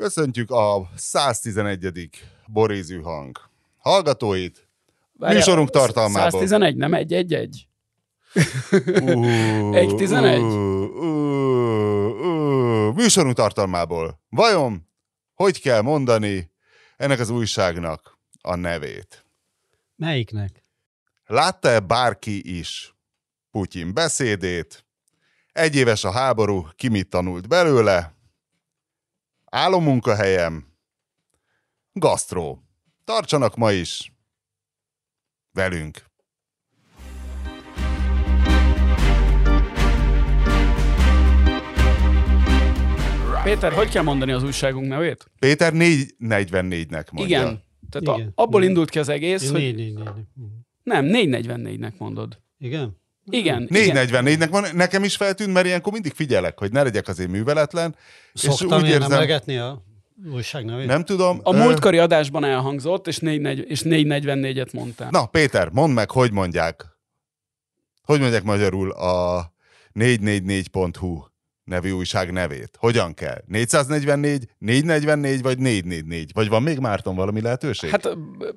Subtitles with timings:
[0.00, 2.08] Köszöntjük a 111.
[2.46, 3.38] Borézű hang
[3.78, 4.68] hallgatóit.
[5.12, 6.30] Várjál, Műsorunk tartalmából.
[6.30, 7.68] 111, nem 111?
[8.70, 10.40] Uh, Egy tizenegy?
[10.40, 12.94] uh, uh, uh.
[12.94, 14.20] Műsorunk tartalmából.
[14.28, 14.88] Vajon
[15.34, 16.50] hogy kell mondani
[16.96, 19.24] ennek az újságnak a nevét?
[19.96, 20.64] Melyiknek?
[21.26, 22.94] Látta-e bárki is
[23.50, 24.84] Putyin beszédét?
[25.52, 28.18] Egy éves a háború, ki mit tanult belőle?
[29.50, 30.66] Álommunkahelyem?
[31.92, 32.62] Gasztró.
[33.04, 34.12] Tartsanak ma is
[35.52, 36.08] velünk.
[43.44, 45.30] Péter, hogy kell mondani az újságunk nevét?
[45.38, 47.40] Péter 444-nek mondja.
[47.40, 47.62] Igen.
[47.90, 48.32] Tehát Igen.
[48.34, 48.72] A, abból Igen.
[48.72, 50.04] indult ki az egész, Én hogy Négy, négy, négy.
[50.04, 50.46] Mhm.
[50.82, 52.40] nem, 444-nek mondod.
[52.58, 52.99] Igen?
[53.24, 53.68] Igen.
[53.70, 53.96] igen.
[54.08, 57.94] 444-nek van, nekem is feltűnt, mert ilyenkor mindig figyelek, hogy ne legyek azért műveletlen.
[58.34, 59.82] Szoktam úgy én érzem- emlegetni a
[60.32, 60.86] újság nevét?
[60.86, 61.40] Nem tudom.
[61.42, 65.10] A ö, múltkori adásban elhangzott, és 440 és 444-et mondtál.
[65.10, 66.86] Na, Péter, mondd meg, hogy mondják.
[68.02, 69.52] Hogy mondják magyarul a
[69.94, 71.22] 444.hu
[71.70, 72.70] nevű újság nevét?
[72.78, 73.42] Hogyan kell?
[73.46, 76.30] 444, 444 vagy 444?
[76.32, 77.90] Vagy van még Márton valami lehetőség?
[77.90, 78.08] Hát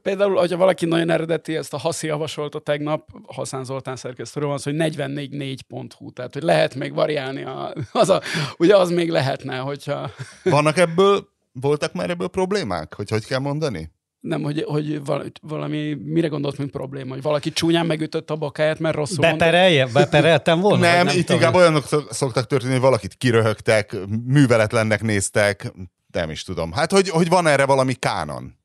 [0.02, 4.72] például, hogyha valaki nagyon eredeti, ezt a Haszi javasolta tegnap, Haszán Zoltán szerkesztőről van szó,
[4.72, 8.22] hogy 444.hu, tehát hogy lehet még variálni, a, az a,
[8.58, 10.12] ugye az még lehetne, hogyha
[10.44, 12.94] Vannak ebből, voltak már ebből problémák?
[12.94, 13.92] Hogy hogy kell mondani?
[14.24, 18.80] Nem, hogy, hogy val- valami, mire gondolt, mint probléma, hogy valaki csúnyán megütött a bokáját,
[18.80, 19.46] mert rosszul mondta.
[19.46, 19.88] Beperelje?
[19.94, 20.82] Bepereltem volna?
[20.82, 21.42] nem, nem itt tudom.
[21.42, 23.96] inkább olyanok szok- szoktak történni, hogy valakit kiröhögtek,
[24.28, 25.74] műveletlennek néztek,
[26.12, 26.72] nem is tudom.
[26.72, 28.58] Hát, hogy, hogy van erre valami kánon.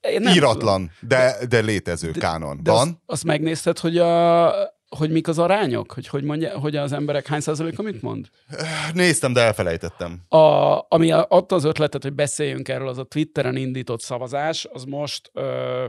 [0.00, 0.34] Én nem tudom.
[0.34, 2.60] Íratlan, de, de létező kánon.
[2.62, 2.80] De Van?
[2.88, 4.46] Azt, azt megnézted, hogy, a,
[4.96, 5.92] hogy mik az arányok?
[5.92, 8.26] Hogy, hogy, mondja, hogy az emberek hány százaléka mit mond?
[8.92, 10.20] Néztem, de elfelejtettem.
[10.28, 15.30] A, ami adta az ötletet, hogy beszéljünk erről, az a Twitteren indított szavazás, az most
[15.32, 15.84] ö,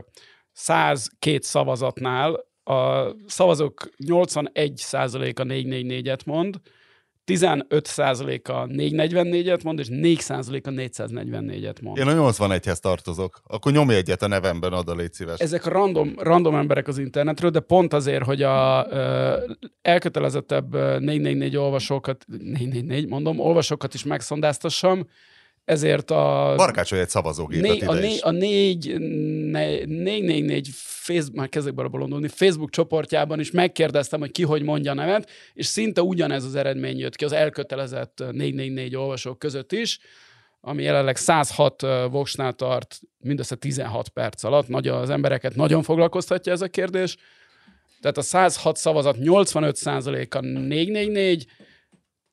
[0.52, 6.60] 102 szavazatnál a szavazók 81 százaléka 444-et mond,
[7.24, 11.98] 15 százaléka 444-et mond, és 4 százaléka 444-et mond.
[11.98, 13.40] Én a 81-hez tartozok.
[13.46, 15.38] Akkor nyomj egyet a nevemben, oda légy szíves.
[15.38, 19.36] Ezek random, random emberek az internetről, de pont azért, hogy a ö,
[19.82, 25.06] elkötelezettebb ö, 444 olvasókat, 444 mondom, olvasókat is megszondáztassam,
[25.64, 26.54] ezért a...
[26.56, 28.22] Barkácsolj egy szavazógépet Né, ide a, né, is.
[28.22, 28.98] a négy,
[29.50, 34.90] ne, 444 Facebook, már kezdek bele bolondulni, Facebook csoportjában is megkérdeztem, hogy ki hogy mondja
[34.90, 39.98] a nevet, és szinte ugyanez az eredmény jött ki az elkötelezett 444 olvasók között is,
[40.60, 44.68] ami jelenleg 106 ö, voksnál tart mindössze 16 perc alatt.
[44.68, 47.16] Nagy, az embereket nagyon foglalkoztatja ez a kérdés.
[48.00, 51.46] Tehát a 106 szavazat 85%-a 444,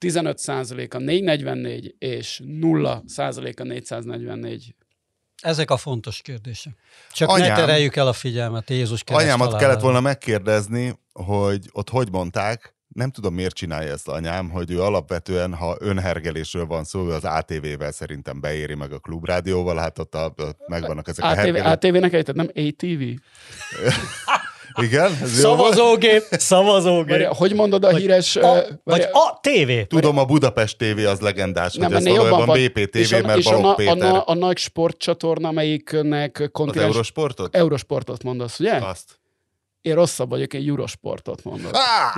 [0.05, 4.75] 15%-a 444, és 0%-a 444.
[5.41, 6.73] Ezek a fontos kérdések.
[7.11, 9.67] Csak Anyám- ne tereljük el a figyelmet Jézus kereszt Anyámat halálára.
[9.67, 14.81] kellett volna megkérdezni, hogy ott hogy mondták, nem tudom miért csinálja ezt anyám, hogy ő
[14.81, 20.15] alapvetően, ha önhergelésről van szó, ő az ATV-vel szerintem beéri meg a klubrádióval, hát ott,
[20.15, 21.71] a, ott megvannak ezek a ATV, hergelések.
[21.71, 23.03] ATV-nek nem ATV?
[24.75, 25.17] Igen?
[25.21, 25.31] Ez?
[25.39, 27.09] Szavazógép, szavazógép.
[27.09, 28.35] Várja, hogy mondod a Vagy híres...
[28.35, 29.83] A, ö, vagy várja, a tévé.
[29.83, 32.57] Tudom, a Budapest TV az legendás, nem, hogy ez valójában van.
[32.63, 33.97] BPTV, és a, mert és a, Balogh a, Péter.
[33.97, 36.89] na- a, nagy sportcsatorna, amelyiknek Az kontinens...
[36.91, 37.55] Eurosportot?
[37.55, 38.73] Eurosportot mondasz, ugye?
[38.75, 39.19] Azt.
[39.81, 41.71] Én rosszabb vagyok, én Eurosportot mondok.
[41.73, 42.13] Á!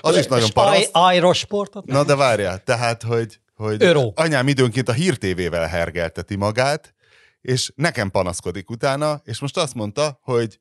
[0.00, 0.76] Az is nagyon paraszt.
[0.76, 1.84] aj- Ajrosportot?
[1.86, 4.12] Na de várjál, tehát, hogy, hogy Öró.
[4.16, 6.94] anyám időnként a hírtévével hergelteti magát,
[7.40, 10.58] és nekem panaszkodik utána, és most azt mondta, hogy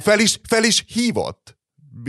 [0.00, 1.58] fel is, fel is hívott.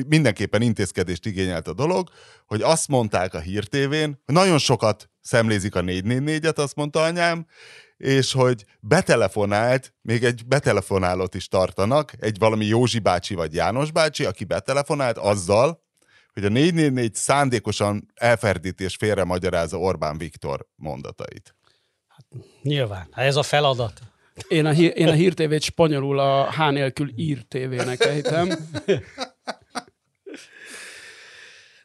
[0.08, 2.10] Mindenképpen intézkedést igényelt a dolog,
[2.46, 7.46] hogy azt mondták a hírtévén, hogy nagyon sokat szemlézik a 444-et, azt mondta anyám,
[7.98, 14.26] és hogy betelefonált, még egy betelefonálót is tartanak, egy valami Józsi bácsi vagy János bácsi,
[14.26, 15.84] aki betelefonált azzal,
[16.34, 21.56] hogy a 444 szándékosan elferdíti és félre magyarázza Orbán Viktor mondatait.
[22.62, 23.08] Nyilván.
[23.12, 24.02] Hát ez a feladat.
[24.48, 28.50] Én a, én a hírtévét spanyolul a H nélkül ír tévének ejtem.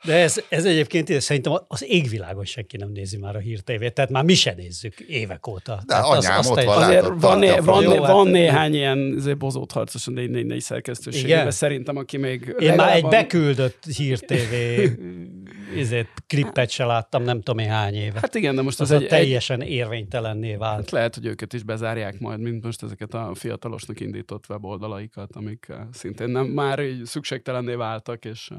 [0.05, 4.25] De ez, ez egyébként szerintem az égvilágon senki nem nézi már a hírtévét, tehát már
[4.25, 5.75] mi se nézzük évek óta.
[5.75, 8.75] De Tehát anyám ott egy- van, Azért látod, van, né, van, Jó, hát- van néhány
[8.75, 11.51] ilyen bozót harcos a 444 szerkesztőségében, Igen?
[11.51, 14.93] szerintem, aki még Én már egy beküldött hírtévé
[15.77, 18.19] izét, klippet se láttam, nem tudom én hány éve.
[18.21, 20.77] Hát igen, de most az az a egy, egy, teljesen érvénytelenné vált.
[20.77, 25.67] hát lehet, hogy őket is bezárják majd, mint most ezeket a fiatalosnak indított weboldalaikat, amik
[25.69, 28.59] eh, szintén nem már így szükségtelenné váltak, és eh,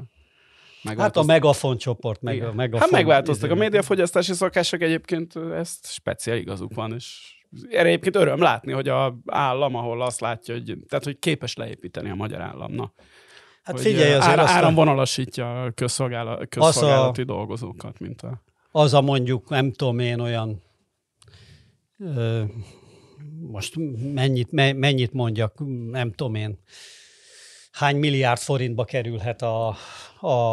[0.96, 2.48] Hát a Megafon csoport, meg Igen.
[2.48, 2.80] a Megafon.
[2.80, 7.36] Hát megváltoztak a izé- médiafogyasztási szokások, egyébként ezt speciál igazuk van, és
[7.70, 12.10] erre egyébként öröm látni, hogy a állam, ahol azt látja, hogy, tehát, hogy képes leépíteni
[12.10, 12.92] a magyar államna.
[13.62, 18.42] Hát hogy figyelj, azért ára, azt a- áramvonalasítja a közszolgála, közszolgálati dolgozókat, mint a...
[18.70, 20.62] az a mondjuk, nem tudom én, olyan
[21.98, 22.42] ö,
[23.40, 23.74] most
[24.14, 25.54] mennyit, me, mennyit mondjak,
[25.90, 26.58] nem tudom én,
[27.72, 29.76] hány milliárd forintba kerülhet a,
[30.20, 30.52] a,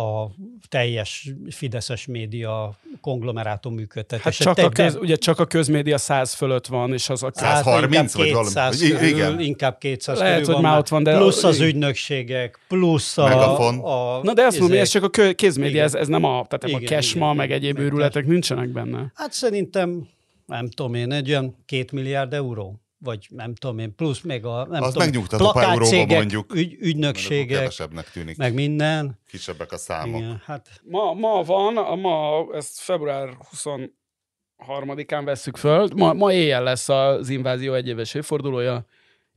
[0.00, 0.30] a
[0.68, 4.44] teljes fideszes média konglomerátum Hát működtetése.
[4.44, 7.30] csak Te- a, de- köz, ugye csak a közmédia 100 fölött van, és az a
[7.34, 8.46] Száz- Hát, 130 inkább vagy valami.
[8.48, 9.40] 200 I- körül, igen.
[9.40, 11.68] Inkább 200 Lehet, körül hogy már ott van, de- Plusz az igen.
[11.68, 13.28] ügynökségek, plusz a...
[13.28, 13.78] Megafon.
[13.78, 15.84] a Na de azt mondom, hogy ez csak a kö- kézmédia, Igen.
[15.84, 17.58] ez, ez nem a, tehát nem a Igen, kesma, igen, meg igen.
[17.58, 19.12] egyéb Meg őrületek nincsenek benne.
[19.14, 20.08] Hát szerintem,
[20.46, 24.66] nem tudom én, egy olyan két milliárd euró, vagy nem tudom én, plusz még a
[24.66, 26.54] nem Az tudom, plakátcégek, mondjuk.
[26.54, 28.36] ügy, ügynökségek, kevesebbnek tűnik.
[28.36, 29.18] meg minden.
[29.28, 30.20] Kisebbek a számok.
[30.20, 36.62] Igen, hát Ma, ma van, a ma, ezt február 23-án vesszük föl, ma, ma éjjel
[36.62, 38.86] lesz az invázió egyéves évfordulója.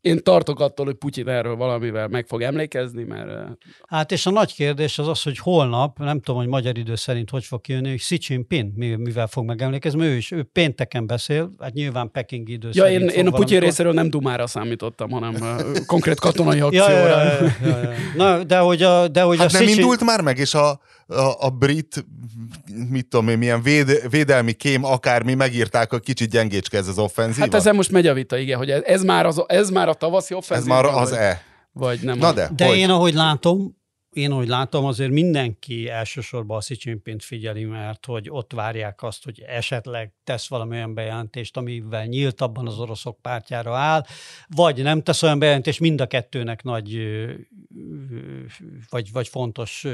[0.01, 3.29] Én tartok attól, hogy Putyin erről valamivel meg fog emlékezni, mert
[3.87, 7.29] Hát és a nagy kérdés az az, hogy holnap, nem tudom, hogy magyar idő szerint
[7.29, 11.53] hogy fog kijönni, hogy Xi Jinping mi- mivel fog megemlékezni, ő is, ő pénteken beszél,
[11.59, 15.35] hát nyilván Peking idő ja, szerint én, én a Putyin részéről nem dumára számítottam, hanem
[15.85, 16.91] konkrét katonai Ja, akcióra.
[17.23, 17.91] ja, ja, ja, ja.
[18.15, 20.53] Na, de hogy a, de hogy Hát a nem Xi Jin- indult már meg, és
[20.53, 20.79] a,
[21.11, 22.05] a, a brit,
[22.89, 27.45] mit tudom én, milyen véd, védelmi kém, akármi, megírták, hogy kicsit gyengécske ez az offenzíva.
[27.45, 29.93] Hát ezen most megy a vita, igen, hogy ez, ez, már, az, ez már a
[29.93, 30.77] tavaszi offenzíva.
[30.77, 31.41] ez már az vagy, E.
[31.73, 32.17] Vagy nem.
[32.17, 32.77] Na de, De hogy?
[32.77, 33.77] én, ahogy látom,
[34.11, 39.23] én, ahogy látom, azért mindenki elsősorban a Xi Jinping figyeli, mert hogy ott várják azt,
[39.23, 44.05] hogy esetleg tesz valami olyan bejelentést, amivel nyíltabban az oroszok pártjára áll,
[44.47, 47.17] vagy nem tesz olyan bejelentést, mind a kettőnek nagy
[48.89, 49.87] vagy, vagy fontos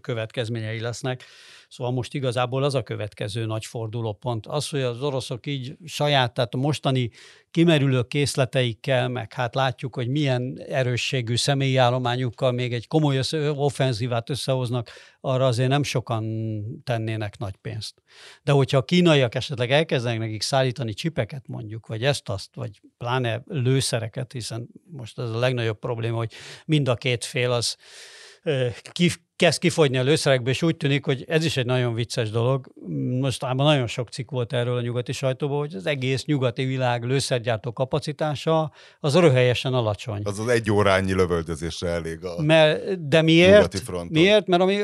[0.00, 1.24] következményei lesznek.
[1.72, 4.46] Szóval most igazából az a következő nagy fordulópont.
[4.46, 7.10] Az, hogy az oroszok így saját, tehát a mostani
[7.50, 13.20] kimerülő készleteikkel, meg hát látjuk, hogy milyen erősségű személyi állományukkal még egy komoly
[13.50, 14.90] offenzívát összehoznak,
[15.20, 16.24] arra azért nem sokan
[16.84, 18.02] tennének nagy pénzt.
[18.42, 24.32] De hogyha a kínaiak esetleg elkezdenek nekik szállítani csipeket mondjuk, vagy ezt-azt, vagy pláne lőszereket,
[24.32, 26.32] hiszen most ez a legnagyobb probléma, hogy
[26.64, 27.76] mind a két fél az
[28.42, 32.30] ö, ki, kezd kifogyni a lőszerekből, és úgy tűnik, hogy ez is egy nagyon vicces
[32.30, 32.72] dolog.
[33.20, 37.72] Mostában nagyon sok cikk volt erről a nyugati sajtóban, hogy az egész nyugati világ lőszergyártó
[37.72, 40.20] kapacitása az röhelyesen alacsony.
[40.24, 42.42] Az az egy órányi lövöldözésre elég a...
[42.42, 43.82] Mert, de miért?
[44.08, 44.46] Miért?
[44.46, 44.78] Mert ami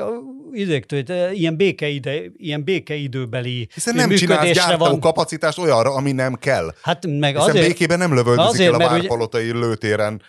[0.53, 1.03] idéktől,
[1.33, 5.01] ilyen, békeide, ilyen békeidőbeli Hiszen nem csinálsz gyártó van.
[5.01, 6.75] kapacitást olyanra, ami nem kell.
[6.83, 10.23] Hát meg Hiszen azért, békében nem lövöldözik azért, el a mert ugye- várpalotai lőtéren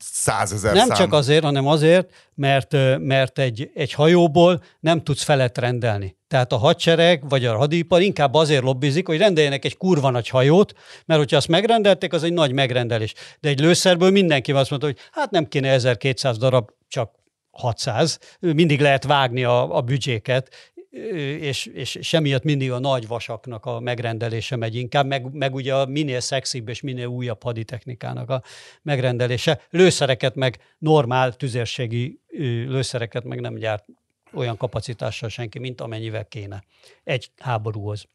[0.00, 0.96] százezer nem szám.
[0.96, 6.16] csak azért, hanem azért, mert, mert egy, egy hajóból nem tudsz felet rendelni.
[6.28, 10.72] Tehát a hadsereg vagy a hadipar inkább azért lobbizik, hogy rendeljenek egy kurva nagy hajót,
[11.06, 13.14] mert hogyha azt megrendelték, az egy nagy megrendelés.
[13.40, 17.10] De egy lőszerből mindenki azt mondta, hogy hát nem kéne 1200 darab, csak
[17.50, 18.18] 600.
[18.40, 24.56] Mindig lehet vágni a, a büdzséket, és, és, és mindig a nagy vasaknak a megrendelése
[24.56, 28.42] megy inkább, meg, meg ugye a minél szexibb és minél újabb haditechnikának a
[28.82, 29.60] megrendelése.
[29.70, 32.20] Lőszereket meg normál tüzérségi
[32.66, 33.84] lőszereket meg nem gyárt
[34.34, 36.64] olyan kapacitással senki, mint amennyivel kéne
[37.04, 38.08] egy háborúhoz.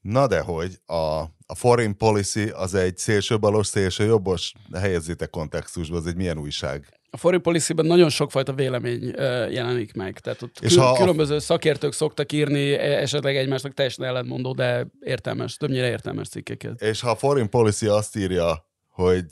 [0.00, 6.16] Na de hogy a, a foreign policy az egy szélsőbalos, szélsőjobbos, helyezzétek kontextusba, az egy
[6.16, 7.00] milyen újság?
[7.14, 9.12] A foreign policy-ben nagyon sokfajta vélemény
[9.50, 10.18] jelenik meg.
[10.18, 14.52] Tehát ott És kül- ha a- különböző szakértők szoktak írni, e- esetleg egymásnak teljesen ellentmondó,
[14.52, 16.82] de értelmes, többnyire értelmes cikkeket.
[16.82, 19.24] És ha a foreign policy azt írja, hogy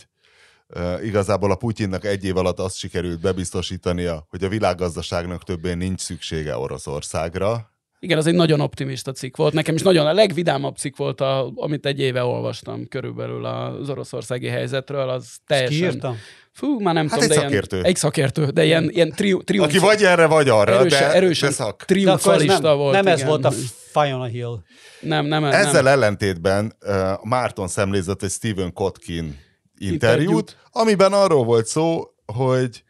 [0.68, 6.00] uh, igazából a Putyinnak egy év alatt azt sikerült bebiztosítania, hogy a világgazdaságnak többé nincs
[6.00, 7.71] szüksége Oroszországra,
[8.04, 9.52] Igen, az egy nagyon optimista cikk volt.
[9.52, 14.46] Nekem is nagyon a legvidámabb cikk volt, a, amit egy éve olvastam körülbelül az oroszországi
[14.46, 15.08] helyzetről.
[15.08, 16.16] Az teljesen...
[16.52, 17.76] Fú, már nem Hát tudom, egy de szakértő.
[17.76, 21.14] Ilyen, egy szakértő, de ilyen, ilyen triu, triumf, aki vagy erre, vagy arra, erősen, de,
[21.14, 21.76] erősen de szak.
[21.76, 22.94] De ez triumfalista nem, volt.
[22.94, 23.28] nem ez igen.
[23.28, 23.50] volt a
[23.92, 24.58] Fiona Hill.
[25.00, 25.86] Nem, nem, Ezzel nem.
[25.86, 29.24] ellentétben uh, Márton szemlézett egy Stephen Kotkin
[29.78, 30.56] interjút, Interjút.
[30.70, 32.82] amiben arról volt szó, hogy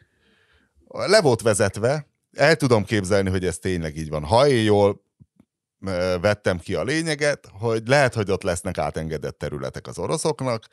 [0.89, 4.25] le volt vezetve, el tudom képzelni, hogy ez tényleg így van.
[4.25, 5.02] Ha én jól
[6.21, 10.67] vettem ki a lényeget, hogy lehet, hogy ott lesznek átengedett területek az oroszoknak,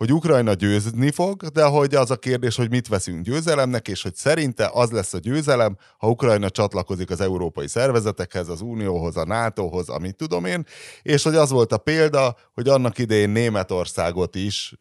[0.00, 4.14] hogy Ukrajna győzni fog, de hogy az a kérdés, hogy mit veszünk győzelemnek, és hogy
[4.14, 9.88] szerinte az lesz a győzelem, ha Ukrajna csatlakozik az európai szervezetekhez, az Unióhoz, a NATO-hoz,
[9.88, 10.64] amit tudom én,
[11.02, 14.76] és hogy az volt a példa, hogy annak idején Németországot is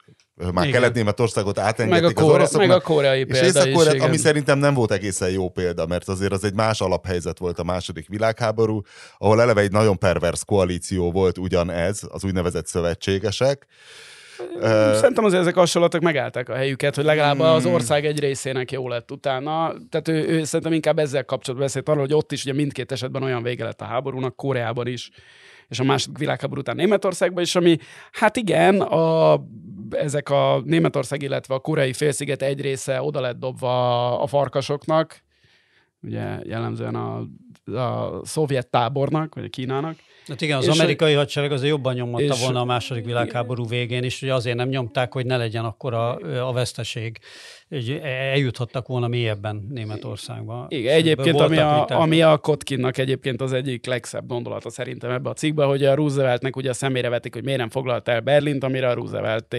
[0.53, 0.79] már Igen.
[0.79, 4.07] Kelet-Németországot Meg a, átengedték az meg a koreai és példa is, észak igen.
[4.07, 7.63] ami szerintem nem volt egészen jó példa, mert azért az egy más alaphelyzet volt a
[7.63, 8.81] második világháború,
[9.17, 13.67] ahol eleve egy nagyon pervers koalíció volt ugyanez, az úgynevezett szövetségesek.
[14.93, 17.73] Szerintem azért ezek a hasonlatok megállták a helyüket, hogy legalább az Hmm.
[17.73, 19.73] ország egy részének jó lett utána.
[19.89, 23.23] Tehát ő, ő szerintem inkább ezzel kapcsolatban beszélt arról, hogy ott is ugye mindkét esetben
[23.23, 25.09] olyan vége lett a háborúnak, Koreában is,
[25.67, 27.77] és a második világháború után Németországban is, ami
[28.11, 29.33] hát igen, a,
[29.91, 35.23] ezek a Németország, illetve a koreai félsziget egy része oda lett dobva a farkasoknak,
[36.01, 37.17] ugye jellemzően a,
[37.79, 39.95] a szovjet tábornak, vagy a Kínának,
[40.27, 44.03] Hát igen, az És- amerikai hadsereg azért jobban nyomatta és- volna a második világháború végén
[44.03, 46.15] is, hogy azért nem nyomták, hogy ne legyen akkor a,
[46.47, 47.17] a veszteség.
[48.01, 50.65] Eljuthattak volna mélyebben Németországba.
[50.69, 51.97] Igen, egyébként ami a, viták.
[51.99, 56.55] ami a Kotkinnak egyébként az egyik legszebb gondolata szerintem ebbe a cikkben, hogy a Rooseveltnek
[56.55, 59.55] ugye a szemére vetik, hogy miért nem foglalt el Berlint, amire a Roosevelt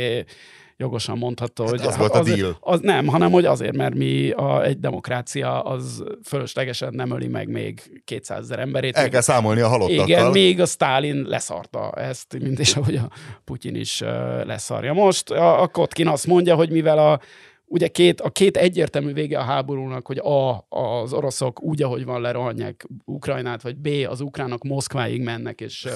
[0.80, 2.56] jogosan mondhatta, hogy az volt a deal.
[2.60, 7.48] Az nem, hanem hogy azért, mert mi a, egy demokrácia az fölöslegesen nem öli meg
[7.48, 8.96] még 200 ezer emberét.
[8.96, 10.06] El kell számolni a halottakkal.
[10.08, 13.10] Igen, még a Stalin leszarta ezt, mint és ahogy a
[13.44, 14.00] Putyin is
[14.44, 14.92] leszarja.
[14.92, 17.20] Most a, a Kotkin azt mondja, hogy mivel a
[17.66, 22.20] ugye két, a két egyértelmű vége a háborúnak, hogy A, az oroszok úgy, ahogy van,
[22.20, 25.88] lerohanják Ukrajnát, vagy B, az ukránok Moszkváig mennek, és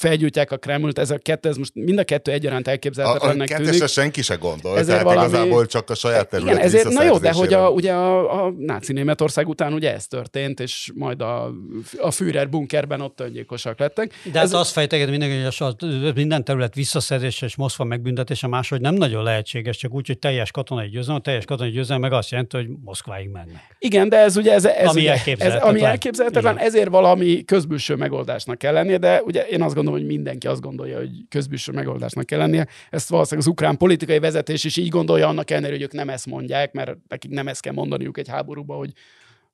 [0.00, 3.48] felgyújtják a Kremlt, ez a kettő, ez most mind a kettő egyaránt a, a elképzelhetetlennek
[3.48, 3.88] kettesre tűnik.
[3.88, 7.18] senki se gondol, Ezért tehát valami- igazából csak a saját terület Igen, ezért, na jó,
[7.18, 11.50] de hogy a, ugye a, a náci Németország után ugye ez történt, és majd a,
[11.98, 14.12] a Führer bunkerben ott öngyilkosak lettek.
[14.24, 18.80] De hát Ez- azt fejteget mindenki, hogy az- minden terület visszaszerzése és Moszkva megbüntetése máshogy
[18.80, 21.16] nem nagyon lehetséges, csak úgy, hogy teljes katonai győzelem.
[21.16, 23.76] A teljes katonai győzelem meg azt jelenti, hogy Moszkváig mennek.
[23.78, 25.70] Igen, de ez ugye ez, ez, Ami ugye, ez elképzelhetetlen.
[25.74, 30.46] ami elképzelhetetlen, ezért valami közbülső megoldásnak kell lennie, de ugye én azt gondolom, hogy mindenki
[30.46, 32.66] azt gondolja, hogy közbülső megoldásnak kell lennie.
[32.90, 36.26] Ezt valószínűleg az ukrán politikai vezetés is így gondolja, annak ellenére, hogy ők nem ezt
[36.26, 38.92] mondják, mert nekik nem ezt kell mondaniuk egy háborúban, hogy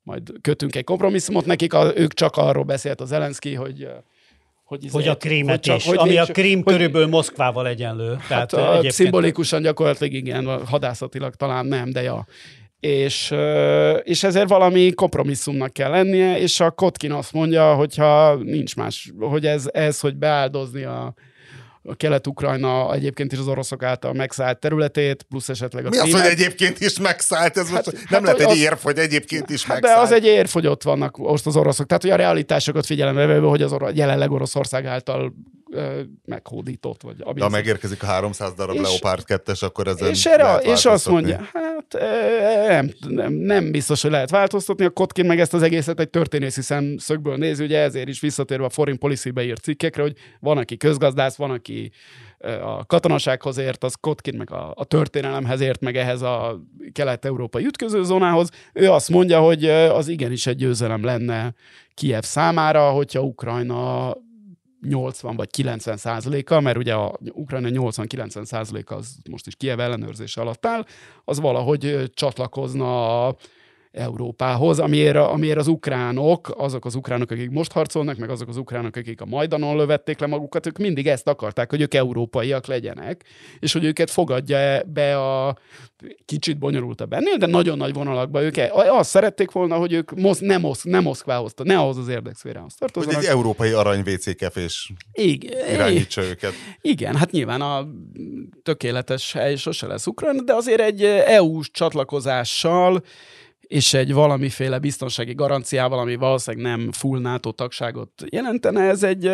[0.02, 3.88] majd kötünk egy kompromisszumot, nekik, a, ők csak arról beszélt az Zelenszky, hogy
[4.64, 7.66] hogy, izé- Hogy a krímet csak- is, hogy ami a végső- krím hogy- körülbelül Moszkvával
[7.69, 8.14] egyenlő.
[8.19, 8.52] Hát Tehát
[8.85, 12.26] a, szimbolikusan gyakorlatilag igen, hadászatilag talán nem, de ja.
[12.80, 13.35] És,
[14.02, 19.47] és ezért valami kompromisszumnak kell lennie, és a Kotkin azt mondja, hogyha nincs más, hogy
[19.47, 21.14] ez, ez hogy beáldozni a,
[21.83, 26.21] a Kelet-Ukrajna egyébként is az oroszok által megszállt területét, plusz esetleg a Mi az, hogy
[26.30, 27.56] egyébként is megszállt?
[27.56, 30.06] Ez most Hát- nem hát, lehet egy az- érv, hogy egyébként is Hát de megszállt.
[30.11, 31.87] az egy érv, hogy ott vannak most az oroszok.
[31.87, 35.33] Tehát, hogy a realitásokat figyelembe véve, hogy az orosz, jelenleg Oroszország által
[36.25, 37.03] meghódított.
[37.03, 40.65] Vagy De ha megérkezik a 300 darab És- Leopard 2-es, akkor ezen És, erre, lehet
[40.65, 41.97] és azt mondja, hát
[42.69, 44.85] nem, nem, nem biztos, hogy lehet változtatni.
[44.85, 48.71] A Kotkin meg ezt az egészet egy történészi szemszögből nézi, ugye ezért is visszatérve a
[48.71, 51.91] Foreign Policy-be írt cikkekre, hogy van, aki közgazdász, van, aki
[52.63, 56.61] a katonasághoz ért, az Kotkin meg a, a történelemhez ért, meg ehhez a
[56.93, 58.49] kelet-európai ütközőzónához.
[58.73, 61.55] Ő azt mondja, hogy az igenis egy győzelem lenne
[61.95, 64.13] Kiev számára, hogyha Ukrajna
[64.80, 70.40] 80 vagy 90 százaléka, mert ugye a Ukrajna 80-90 százaléka az most is Kiev ellenőrzése
[70.40, 70.85] alatt áll,
[71.25, 73.37] az valahogy csatlakozna a
[73.97, 78.97] Európához, amiért, amiért az ukránok, azok az ukránok, akik most harcolnak, meg azok az ukránok,
[78.97, 83.25] akik a Majdanon lövették le magukat, ők mindig ezt akarták, hogy ők európaiak legyenek,
[83.59, 85.57] és hogy őket fogadja be a
[86.25, 90.38] kicsit bonyolultabb ennél, de nagyon nagy vonalakban ők e- azt szerették volna, hogy ők mosz,
[90.38, 93.23] nem, Mosz, nem Moszkvához, ne ahhoz az érdekszférához Hogy tartozzanak.
[93.23, 96.53] egy európai arany WC kefés Igen, irányítsa őket.
[96.81, 97.88] igen, hát nyilván a
[98.62, 103.03] tökéletes hely sose lesz Ukrajna, de azért egy EU-s csatlakozással
[103.67, 109.27] és egy valamiféle biztonsági garanciával, ami valószínűleg nem full NATO tagságot jelentene, ez egy,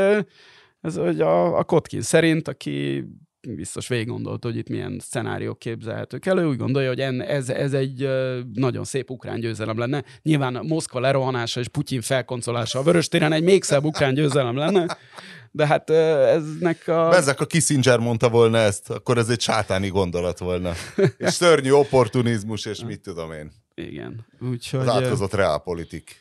[0.80, 3.04] ez hogy a, a Kotkin szerint, aki
[3.48, 7.72] biztos végig gondolt, hogy itt milyen szenáriók képzelhetők elő, úgy gondolja, hogy en, ez, ez
[7.72, 8.08] egy
[8.52, 10.04] nagyon szép ukrán győzelem lenne.
[10.22, 14.98] Nyilván Moszkva lerohanása és Putyin felkoncolása a Vöröstéren egy még szebb ukrán győzelem lenne,
[15.50, 17.14] de hát eznek a...
[17.14, 20.72] Ezek a Kissinger mondta volna ezt, akkor ez egy sátáni gondolat volna.
[21.18, 23.61] És szörnyű opportunizmus, és mit tudom én.
[23.74, 24.26] Igen.
[24.40, 24.80] Úgyhogy...
[24.80, 26.16] Az átkozott reálpolitik.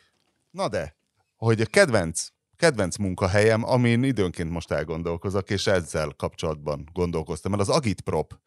[0.52, 0.96] Na de,
[1.36, 7.76] hogy a kedvenc, kedvenc munkahelyem, amin időnként most elgondolkozok, és ezzel kapcsolatban gondolkoztam, mert az
[7.76, 8.40] Agitprop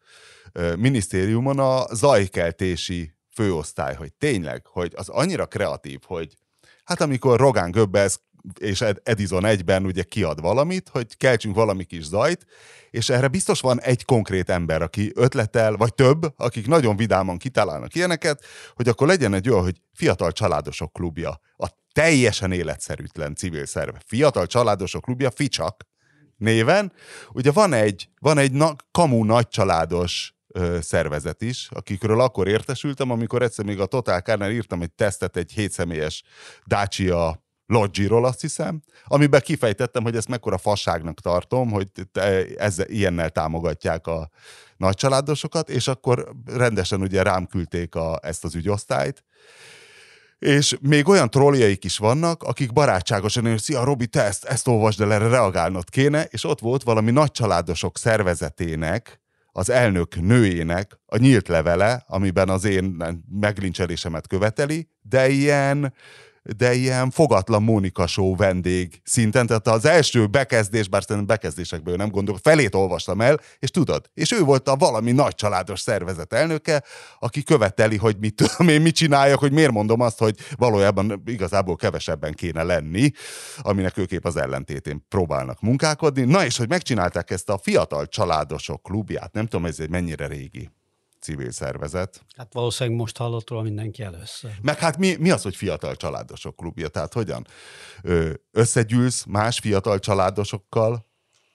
[0.77, 6.35] minisztériumon a zajkeltési főosztály, hogy tényleg, hogy az annyira kreatív, hogy
[6.83, 8.19] hát amikor Rogán Göbbels
[8.59, 12.45] és Ed- Edison egyben ugye kiad valamit, hogy keltsünk valami kis zajt,
[12.89, 17.95] és erre biztos van egy konkrét ember, aki ötletel, vagy több, akik nagyon vidáman kitalálnak
[17.95, 24.01] ilyeneket, hogy akkor legyen egy olyan, hogy fiatal családosok klubja, a teljesen életszerűtlen civil szerve.
[24.05, 25.83] Fiatal családosok klubja, Ficsak
[26.37, 26.93] néven.
[27.31, 30.35] Ugye van egy, van egy na, kamu nagycsaládos
[30.81, 35.51] szervezet is, akikről akkor értesültem, amikor egyszer még a Total Car-nál írtam egy tesztet egy
[35.51, 36.23] hétszemélyes
[36.67, 41.87] Dacia Logiról, azt hiszem, amiben kifejtettem, hogy ezt mekkora fasságnak tartom, hogy
[42.57, 44.29] ezzel, ilyennel támogatják a
[44.77, 49.23] nagycsaládosokat, és akkor rendesen ugye rám küldték a, ezt az ügyosztályt,
[50.39, 55.01] és még olyan trolljaik is vannak, akik barátságosan, hogy szia Robi, te ezt, ezt olvasd
[55.01, 59.23] el, erre reagálnod kéne, és ott volt valami nagycsaládosok szervezetének,
[59.57, 63.03] az elnök nőjének a nyílt levele, amiben az én
[63.39, 65.93] meglincselésemet követeli, de ilyen
[66.57, 72.09] de ilyen fogatlan Mónika show vendég szinten, tehát az első bekezdés, bár szerintem bekezdésekből nem
[72.09, 76.83] gondolok, felét olvastam el, és tudod, és ő volt a valami nagy családos szervezet elnöke,
[77.19, 81.75] aki követeli, hogy mit tudom én, mit csináljak, hogy miért mondom azt, hogy valójában igazából
[81.75, 83.11] kevesebben kéne lenni,
[83.57, 86.23] aminek őképp az ellentétén próbálnak munkálkodni.
[86.23, 90.69] Na és hogy megcsinálták ezt a fiatal családosok klubját, nem tudom, ez egy mennyire régi
[91.25, 92.25] civil szervezet.
[92.37, 94.51] Hát valószínűleg most hallott róla mindenki először.
[94.61, 96.87] Meg hát mi, mi az, hogy fiatal családosok klubja?
[96.87, 97.47] Tehát hogyan?
[98.51, 101.05] Összegyűlsz más fiatal családosokkal,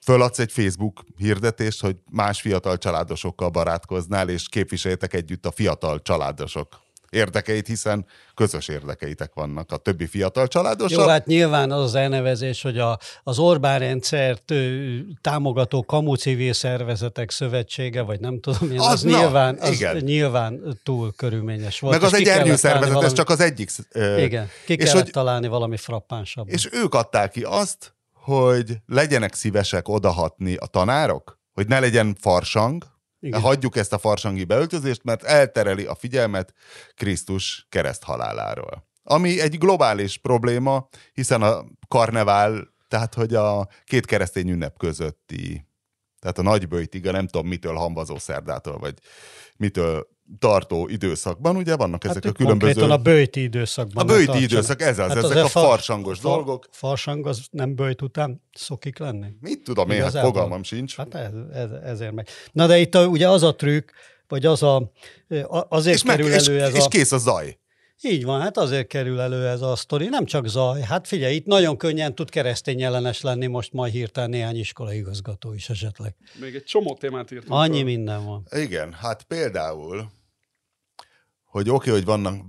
[0.05, 6.81] föladsz egy Facebook hirdetést, hogy más fiatal családosokkal barátkoznál, és képviseljetek együtt a fiatal családosok
[7.11, 11.03] érdekeit, hiszen közös érdekeitek vannak a többi fiatal családossal.
[11.03, 16.53] Jó, hát nyilván az az elnevezés, hogy a, az Orbán rendszert ő, támogató kamu civil
[16.53, 19.97] szervezetek szövetsége, vagy nem tudom, az, az, na, nyilván, az igen.
[19.97, 21.95] nyilván túl körülményes volt.
[21.95, 23.71] Meg az egy szervezet, valami, ez csak az egyik.
[24.19, 26.49] Igen, ki és kellett hogy, találni valami frappánsabb.
[26.49, 32.85] És ők adták ki azt, hogy legyenek szívesek odahatni a tanárok, hogy ne legyen farsang,
[33.21, 33.41] igen.
[33.41, 36.55] Hagyjuk ezt a farsangi beöltözést, mert eltereli a figyelmet
[36.95, 38.89] Krisztus kereszthaláláról.
[39.03, 45.67] Ami egy globális probléma, hiszen a karnevál, tehát hogy a két keresztény ünnep közötti,
[46.19, 48.99] tehát a nagybőjtig, nem tudom mitől, hamvazó szerdától, vagy
[49.57, 50.09] mitől
[50.39, 52.83] tartó időszakban, ugye vannak hát ezek a különböző...
[52.83, 54.09] a bőjti időszakban.
[54.09, 56.69] A bőjti időszak, ez az, hát ezek a farsangos far, dolgok.
[56.71, 59.27] Farsang az nem bőjt után szokik lenni?
[59.41, 60.97] Mit tudom én, hát fogalmam sincs.
[60.97, 62.29] Hát ez, ez, ezért meg.
[62.53, 63.91] Na de itt a, ugye az a trükk,
[64.29, 64.93] vagy az a,
[65.69, 66.77] azért és kerül meg, elő és, ez és a...
[66.77, 67.59] És kész a zaj.
[68.03, 70.81] Így van, hát azért kerül elő ez a sztori, nem csak zaj.
[70.81, 75.53] Hát figyelj, itt nagyon könnyen tud keresztény ellenes lenni most majd hirtelen néhány iskola igazgató
[75.53, 76.15] is esetleg.
[76.41, 77.53] Még egy csomó témát írtunk.
[77.53, 77.85] Annyi fel.
[77.85, 78.47] minden van.
[78.51, 80.11] Igen, hát például
[81.51, 82.47] hogy oké, okay, hogy vannak,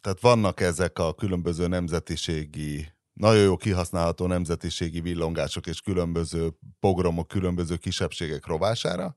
[0.00, 6.48] tehát vannak ezek a különböző nemzetiségi, nagyon jó kihasználható nemzetiségi villongások és különböző
[6.80, 9.16] pogromok, különböző kisebbségek rovására,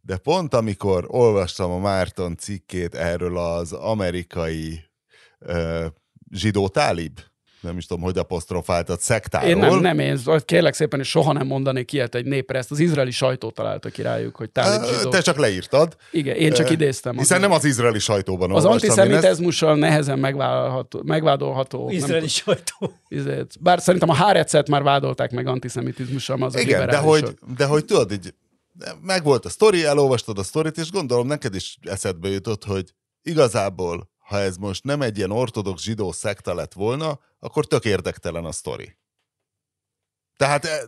[0.00, 4.80] de pont amikor olvastam a Márton cikkét erről az amerikai
[5.38, 5.86] uh,
[6.30, 7.20] zsidó tálib
[7.60, 9.48] nem is tudom, hogy apostrofáltat szektáról.
[9.48, 12.78] Én nem, nem, én kérlek szépen, és soha nem mondanék ilyet egy népre, ezt az
[12.78, 15.10] izraeli sajtó találta ki rájuk, hogy tálib zsidó.
[15.10, 15.96] Te csak leírtad.
[16.10, 17.12] Igen, én csak idéztem.
[17.12, 17.48] Hiszen azért.
[17.48, 19.80] nem az izraeli sajtóban Az antiszemitizmussal ezt...
[19.80, 21.02] nehezen megvádolható.
[21.04, 22.92] megvádolható izraeli nem, sajtó.
[23.08, 23.54] Izraelt.
[23.60, 28.12] Bár szerintem a Hárecet már vádolták meg antiszemitizmussal, az Igen, de hogy, de hogy tudod,
[28.12, 28.34] így
[29.02, 34.08] meg volt a sztori, elolvastad a sztorit, és gondolom neked is eszedbe jutott, hogy igazából
[34.30, 38.52] ha ez most nem egy ilyen ortodox zsidó szekta lett volna, akkor tök érdektelen a
[38.52, 38.96] sztori.
[40.36, 40.80] Tehát e,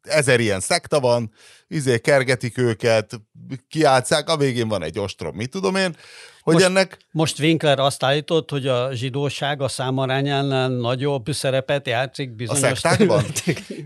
[0.00, 1.32] ezer ilyen szekta van,
[1.68, 3.20] izé kergetik őket,
[3.68, 5.96] kiátszák, a végén van egy ostrom, mit tudom én,
[6.42, 6.98] hogy most, ennek...
[7.10, 12.84] Most Winkler azt állított, hogy a zsidóság a számarányánál nagyobb szerepet játszik bizonyos...
[12.84, 13.22] A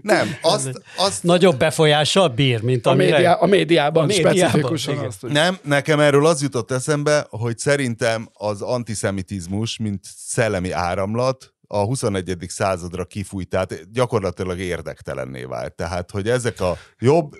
[0.02, 1.22] Nem, azt, azt...
[1.22, 3.10] Nagyobb befolyással bír, mint a, amire...
[3.10, 5.30] médiá, a médiában, a médiában specifikusan azt, hogy...
[5.30, 12.36] Nem, nekem erről az jutott eszembe, hogy szerintem az antiszemitizmus, mint szellemi áramlat, a 21.
[12.48, 15.72] századra kifújt, tehát gyakorlatilag érdektelenné vált.
[15.72, 17.36] Tehát, hogy ezek a jobb...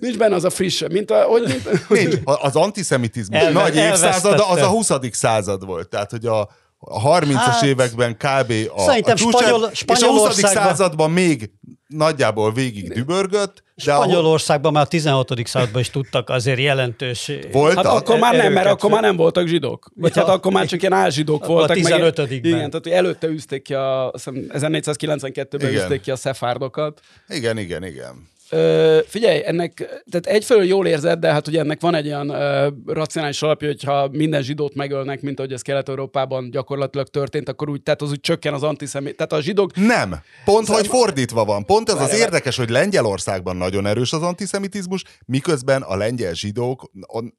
[0.00, 1.22] Nincs benne az a friss, mint a...
[1.22, 1.88] Hogy, mint...
[2.00, 2.14] Nincs.
[2.24, 4.90] Az antiszemitizmus Elve, nagy évszázada, az a 20.
[5.12, 5.88] század volt.
[5.88, 6.40] Tehát, hogy a,
[6.78, 8.52] a 30-as hát, években kb.
[8.74, 10.38] a, a csúcsán, Spanyol, és a 20.
[10.38, 11.50] században még
[11.90, 13.62] nagyjából végig dübörgött.
[13.74, 15.46] De Spanyolországban már a 16.
[15.46, 17.30] században is tudtak azért jelentős...
[17.52, 17.84] Voltak?
[17.84, 19.90] Hát akkor már nem, mert akkor már nem voltak zsidók.
[19.94, 21.70] Vagy ja, hát akkor már csak ilyen álzsidók voltak.
[21.70, 27.00] A 15 meg, Igen, tehát előtte üzték ki a, 1492-ben üzték ki a szefárdokat.
[27.28, 28.28] Igen, igen, igen.
[28.50, 32.68] Ö, figyelj, ennek, tehát egyfelől jól érzed, de hát ugye ennek van egy olyan ö,
[32.86, 38.02] racionális alapja, hogyha minden zsidót megölnek, mint ahogy ez Kelet-Európában gyakorlatilag történt, akkor úgy, tehát
[38.02, 39.16] az úgy csökken az antiszemét.
[39.16, 39.76] Tehát a zsidók...
[39.76, 40.20] Nem.
[40.44, 41.64] Pont, hogy fordítva van.
[41.64, 46.90] Pont ez az érdekes, hogy Lengyelországban nagyon erős az antiszemitizmus, miközben a lengyel zsidók,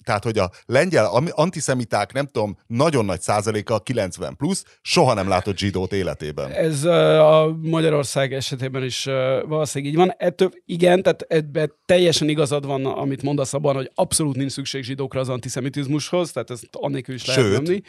[0.03, 5.57] tehát hogy a lengyel antiszemiták, nem tudom, nagyon nagy százaléka 90 plusz, soha nem látott
[5.57, 6.51] zsidót életében.
[6.51, 9.03] Ez a Magyarország esetében is
[9.47, 10.13] valószínűleg így van.
[10.17, 14.83] Ettől igen, igen, tehát ebben teljesen igazad van, amit mondasz abban, hogy abszolút nincs szükség
[14.83, 17.83] zsidókra az antiszemitizmushoz, tehát ezt annélkül is lehet Sőt.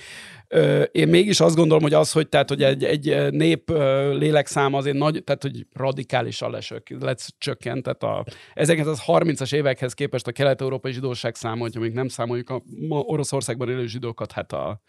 [0.92, 3.70] Én mégis azt gondolom, hogy az, hogy, tehát, hogy egy, egy nép
[4.12, 7.82] lélekszáma azért nagy, tehát hogy radikálisan lesök, lesz csökkent.
[7.82, 12.50] Tehát a, ezeket az 30-as évekhez képest a kelet-európai zsidóság száma, hogyha még nem számoljuk
[12.50, 14.82] a ma Oroszországban élő zsidókat, hát a,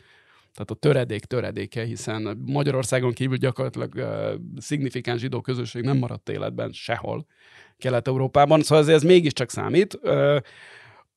[0.53, 6.71] tehát a töredék töredéke, hiszen Magyarországon kívül gyakorlatilag uh, szignifikáns zsidó közösség nem maradt életben
[6.71, 7.25] sehol
[7.83, 9.99] Kelet-Európában, szóval ez, ez mégiscsak számít.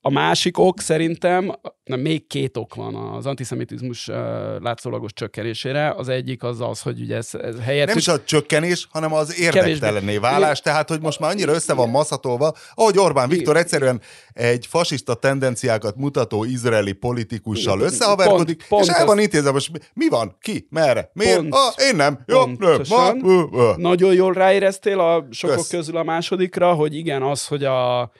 [0.06, 1.52] A másik ok szerintem,
[1.84, 4.16] nem, még két ok van az antiszemitizmus uh,
[4.60, 5.90] látszólagos csökkenésére.
[5.90, 7.86] Az egyik az az, hogy ugye ez, ez helyett...
[7.86, 11.88] Nem is a csökkenés, hanem az érdektelenné válás, tehát hogy most már annyira össze van
[11.88, 14.00] maszatolva, ahogy Orbán Viktor egyszerűen
[14.32, 20.08] egy fasiszta tendenciákat mutató izraeli politikussal összehaverkodik, pont- pont és el van intézve, most mi-
[20.08, 23.72] van, ki, merre, miért, Pont- ah, én nem, jó, nem, ma, ö, ö.
[23.76, 25.68] Nagyon jól ráéreztél a sokok Kösz.
[25.68, 28.10] közül a másodikra, hogy igen, az, hogy a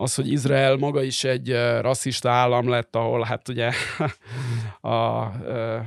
[0.00, 3.72] az, hogy Izrael maga is egy rasszista állam lett, ahol hát ugye
[4.94, 5.30] a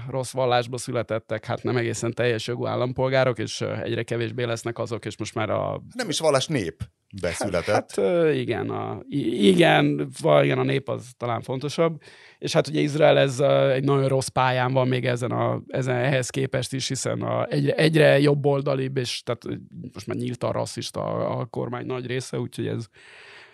[0.10, 5.18] rossz vallásba születettek, hát nem egészen teljes jogú állampolgárok, és egyre kevésbé lesznek azok, és
[5.18, 6.84] most már a Nem is vallás nép
[7.22, 7.74] beszületett.
[7.74, 12.02] Hát ö, igen, a, igen, igen, a nép az talán fontosabb.
[12.38, 13.40] És hát ugye Izrael ez
[13.74, 17.76] egy nagyon rossz pályán van még ezen, a, ezen ehhez képest is, hiszen a, egyre,
[17.76, 19.62] egyre jobb oldalibb, és tehát
[19.94, 22.88] most már nyíltan rasszista a, a kormány nagy része, úgyhogy ez,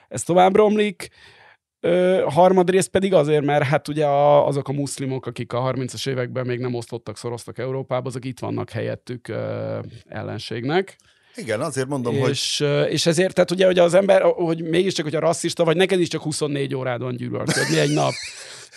[0.08, 1.10] ez tovább romlik.
[1.80, 6.10] Ö, a harmadrészt pedig azért, mert hát ugye a, azok a muszlimok, akik a 30-as
[6.10, 10.96] években még nem osztottak, szoroztak Európába, azok itt vannak helyettük ö, ellenségnek.
[11.36, 15.06] Igen, azért mondom, hogy És, ö, és ezért, tehát ugye, hogy az ember, hogy mégiscsak,
[15.06, 18.14] hogyha rasszista vagy, neked is csak 24 órádon gyűlölködni egy nap.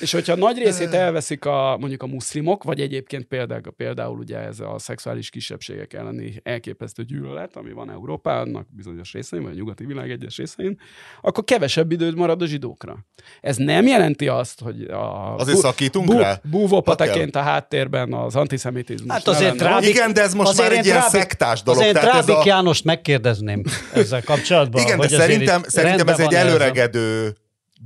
[0.00, 4.60] És hogyha nagy részét elveszik a, mondjuk a muszlimok, vagy egyébként például, például ugye ez
[4.60, 10.10] a szexuális kisebbségek elleni elképesztő gyűlölet, ami van Európának bizonyos részein, vagy a nyugati világ
[10.10, 10.80] egyes részein,
[11.20, 12.98] akkor kevesebb időd marad a zsidókra.
[13.40, 16.40] Ez nem jelenti azt, hogy a Azért szakítunk rá?
[16.50, 19.12] búvópataként a háttérben az antiszemitizmus.
[19.12, 19.56] Hát azért.
[19.56, 21.80] Drábik- Igen, de ez most azért már egy ilyen szektás dolog.
[21.80, 22.48] Azért tehát ez Drábik a...
[22.48, 24.82] Jánost megkérdezném ezzel kapcsolatban.
[24.82, 27.36] Igen, de szerintem, szerintem ez egy ez előregedő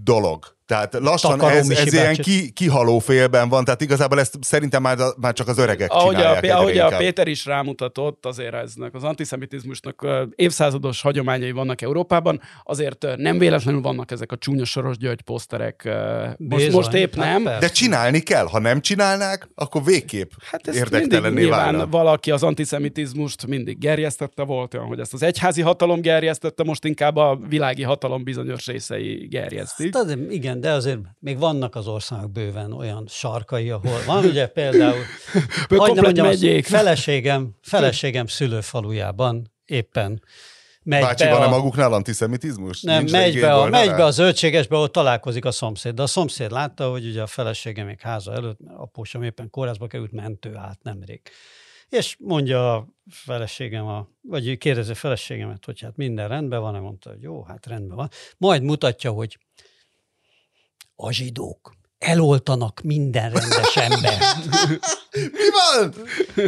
[0.04, 0.56] dolog.
[0.66, 5.32] Tehát lassan ez, ez ilyen ki, kihaló félben van, tehát igazából ezt szerintem már, már
[5.32, 7.00] csak az öregek ahogy a, csinálják egyre ahogy a inkább.
[7.00, 14.10] Péter is rámutatott, azért eznek az antiszemitizmusnak évszázados hagyományai vannak Európában, azért nem véletlenül vannak
[14.10, 15.88] ezek a csúnya Soros György poszterek.
[16.36, 17.58] Most, most épp Hát nem.
[17.58, 21.86] De csinálni kell, ha nem csinálnák, akkor végképp Hát ezt nyilván válna.
[21.86, 27.16] valaki az antiszemitizmust mindig gerjesztette, volt olyan, hogy ezt az egyházi hatalom gerjesztette, most inkább
[27.16, 29.94] a világi hatalom bizonyos részei gerjesztik.
[29.94, 34.46] Hát azért, igen, de azért még vannak az országnak bőven olyan sarkai, ahol van ugye
[34.46, 35.02] például,
[35.68, 36.66] hogy nem mondjam, megyék.
[36.66, 40.22] feleségem, feleségem szülőfalujában éppen
[40.82, 42.82] megy Bácsi, be van-e a, maguknál antiszemitizmus?
[42.82, 45.94] nem, Nincs megy be, a, megy be a zöldségesbe, ahol találkozik a szomszéd.
[45.94, 50.12] De a szomszéd látta, hogy ugye a felesége még háza előtt, apósom éppen kórházba került,
[50.12, 51.20] mentő állt nemrég.
[51.88, 57.10] És mondja a feleségem, a, vagy kérdezi a feleségemet, hogy hát minden rendben van, mondta,
[57.10, 58.08] hogy jó, hát rendben van.
[58.38, 59.38] Majd mutatja, hogy
[60.96, 64.18] a zsidók eloltanak minden rendes ember.
[65.12, 65.94] Mi van?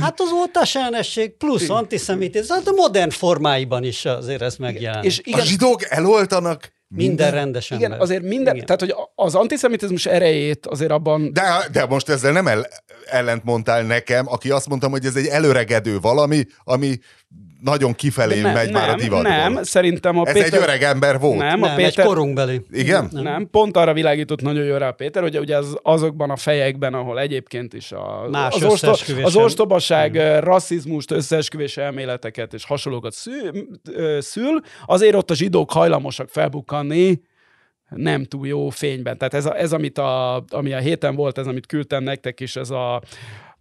[0.01, 5.05] Hát az oltás ellenesség plusz antiszemitizmus, hát a modern formáiban is azért ez megjelenik.
[5.05, 5.41] És Igen.
[5.41, 8.01] A zsidók eloltanak minden rendes igen, ember.
[8.01, 8.67] azért minden, Igen.
[8.67, 12.67] tehát hogy az antiszemitizmus erejét azért abban De, de most ezzel nem el,
[13.11, 16.99] ellent mondtál nekem, aki azt mondtam, hogy ez egy előregedő valami, ami
[17.61, 19.31] nagyon kifelé nem, megy már a nem, divatból.
[19.31, 20.53] nem, szerintem a Ez Péter...
[20.53, 21.38] egy öreg ember volt.
[21.38, 21.99] Nem, a nem, Péter...
[21.99, 22.61] egy korunkbeli.
[22.71, 23.09] Igen?
[23.12, 23.23] Nem.
[23.23, 26.95] nem, pont arra világított nagyon jól rá a Péter, hogy ugye az, azokban a fejekben,
[26.95, 28.92] ahol egyébként is a, Más az, osto,
[29.23, 30.38] az ostobaság, mm.
[30.38, 33.51] rasszizmust, összeesküvés elméleteket és hasonlókat szül,
[34.19, 37.21] szül, azért ott a zsidók hajlamosak felbukkanni
[37.88, 39.19] nem túl jó fényben.
[39.19, 42.57] Tehát ez, a, ez amit a, ami a héten volt, ez, amit küldtem nektek is,
[42.57, 43.03] ez a,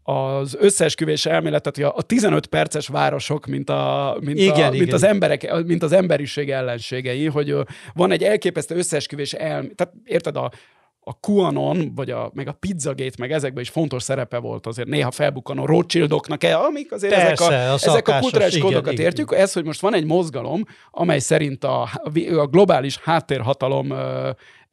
[0.07, 4.95] az összeesküvés elméletet, a, a 15 perces városok, mint, a, mint, Igen, a, mint igen.
[4.95, 7.55] az emberek, mint az emberiség ellenségei, hogy
[7.93, 9.75] van egy elképesztő összeesküvés elmélet.
[9.75, 10.51] Tehát érted, a,
[11.07, 15.11] a QAnon, vagy a, meg a Pizzagate, meg ezekben is fontos szerepe volt azért néha
[15.11, 19.05] felbukkanó Rothschildoknak, amik azért Persze, ezek a a, ezek a kulturális igen, kódokat igen.
[19.05, 19.33] értjük.
[19.33, 21.89] Ez, hogy most van egy mozgalom, amely szerint a,
[22.37, 23.93] a globális háttérhatalom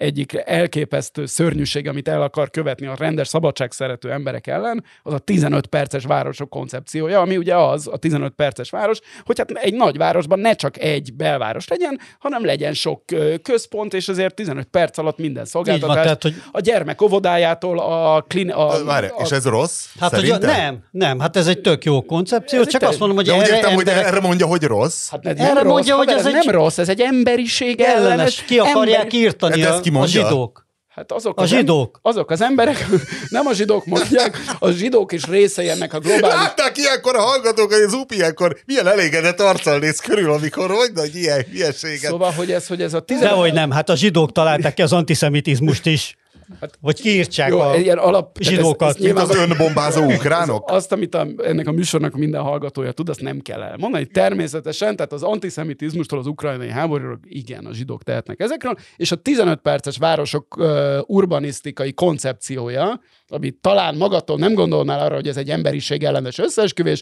[0.03, 5.19] egyik elképesztő szörnyűség, amit el akar követni a rendes szabadság szerető emberek ellen, az a
[5.19, 9.97] 15 perces városok koncepciója, ami ugye az, a 15 perces város, hogy hát egy nagy
[9.97, 13.03] városban ne csak egy belváros legyen, hanem legyen sok
[13.43, 15.95] központ, és azért 15 perc alatt minden szolgáltatás.
[15.95, 16.35] Van, tehát, hogy...
[16.53, 18.51] A gyermek óvodájától a, klin...
[18.51, 19.23] a, Várj, a...
[19.23, 19.87] és ez rossz?
[20.01, 23.27] Hát, hogy nem, nem, hát ez egy tök jó koncepció, ez csak azt mondom, hogy
[23.27, 23.95] de erre, értem, emberek...
[23.95, 25.11] hogy erre mondja, hogy rossz.
[25.11, 26.33] Hát ez erre rossz, mondja, hogy ez, ez egy...
[26.33, 28.45] nem rossz, ez egy emberiség ellenes.
[28.45, 29.19] Ki akarják emberi...
[29.19, 30.67] írtani hát a, a zsidók.
[30.95, 32.01] Hát azok a az zsidók.
[32.03, 32.87] Em- azok az emberek,
[33.29, 36.37] nem a zsidók mondják, a zsidók is részei ennek a globális...
[36.37, 40.91] Látták ilyenkor a hallgatók, hogy az UPI ilyenkor milyen elégedett arccal néz körül, amikor hogy
[40.95, 42.11] nagy ilyen hülyeséget.
[42.11, 43.23] Szóval, hogy ez, hogy ez a tizen...
[43.23, 46.17] Dehogy nem, hát a zsidók találták ki az antiszemitizmust is.
[46.61, 48.89] Hát, Vagy kiírtsák jó, a ilyen alap, zsidókat.
[48.89, 50.71] Ez, ez mint az önbombázó ukránok?
[50.71, 54.07] Azt, amit a, ennek a műsornak minden hallgatója tud, azt nem kell elmondani.
[54.07, 59.61] Természetesen, tehát az antiszemitizmustól az ukrajnai háborúról, igen, a zsidók tehetnek ezekről, és a 15
[59.61, 66.05] perces városok uh, urbanisztikai koncepciója, amit talán magatól nem gondolnál arra, hogy ez egy emberiség
[66.05, 67.01] ellenes összeesküvés,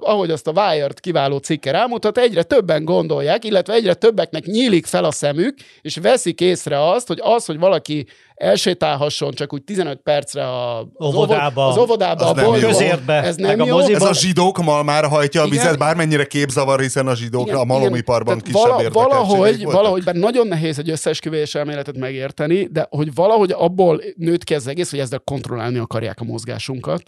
[0.00, 5.04] ahogy azt a Wired kiváló cikke rámutat, egyre többen gondolják, illetve egyre többeknek nyílik fel
[5.04, 10.46] a szemük, és veszik észre azt, hogy az, hogy valaki elsétálhasson csak úgy 15 percre
[10.46, 13.78] a, óvodába, az óvodába, az a boltba, közértbe, ez nem a jó.
[13.78, 17.64] Ez a zsidók már hajtja a vizet, igen, bármennyire képzavar, hiszen a zsidók igen, a
[17.64, 23.52] malomiparban kisebb vala, valahogy, valahogy, bár nagyon nehéz egy összeesküvés elméletet megérteni, de hogy valahogy
[23.52, 27.02] abból nőtt ki az egész, hogy ezzel kontrollálni akarják a mozgásunkat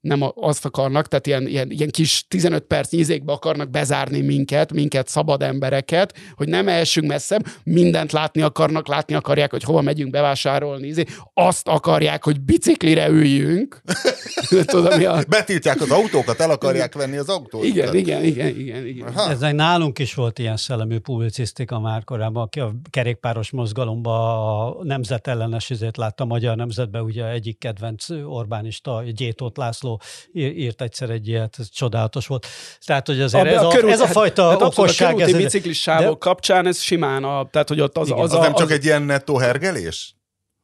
[0.00, 5.08] nem azt akarnak, tehát ilyen, ilyen, ilyen kis 15 perc nyizékbe akarnak bezárni minket, minket
[5.08, 10.86] szabad embereket, hogy nem elsünk messzebb, mindent látni akarnak, látni akarják, hogy hova megyünk bevásárolni,
[10.86, 11.04] izé.
[11.34, 13.82] azt akarják, hogy biciklire üljünk.
[14.64, 15.18] Tudom, mi a...
[15.28, 17.64] Betiltják az autókat, el akarják venni az autót.
[17.64, 19.18] Igen, igen, igen, igen, igen.
[19.18, 24.84] Ez egy nálunk is volt ilyen szellemű publicisztika már korábban, aki a kerékpáros mozgalomba a
[24.84, 29.87] nemzetellenes izét látta a magyar nemzetbe, ugye egyik kedvenc Orbánista, Gyétót László
[30.32, 32.46] írt egyszer egy ilyet, ez csodálatos volt.
[32.84, 35.18] Tehát, hogy azért a, ez, a, körül, ez a hát- fajta hát, okosság...
[35.18, 36.18] A biciklis sávok de...
[36.18, 38.84] kapcsán ez simán, a, tehát hogy ott az, az, az, az, nem csak az, egy
[38.84, 40.17] ilyen nettó hergelés?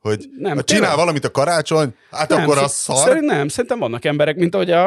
[0.09, 0.97] Hogy nem, ha csinál tényleg?
[0.97, 2.97] valamit a karácsony, hát nem, akkor az szar.
[2.97, 4.87] Szerint nem, szerintem vannak emberek, mint ahogy a,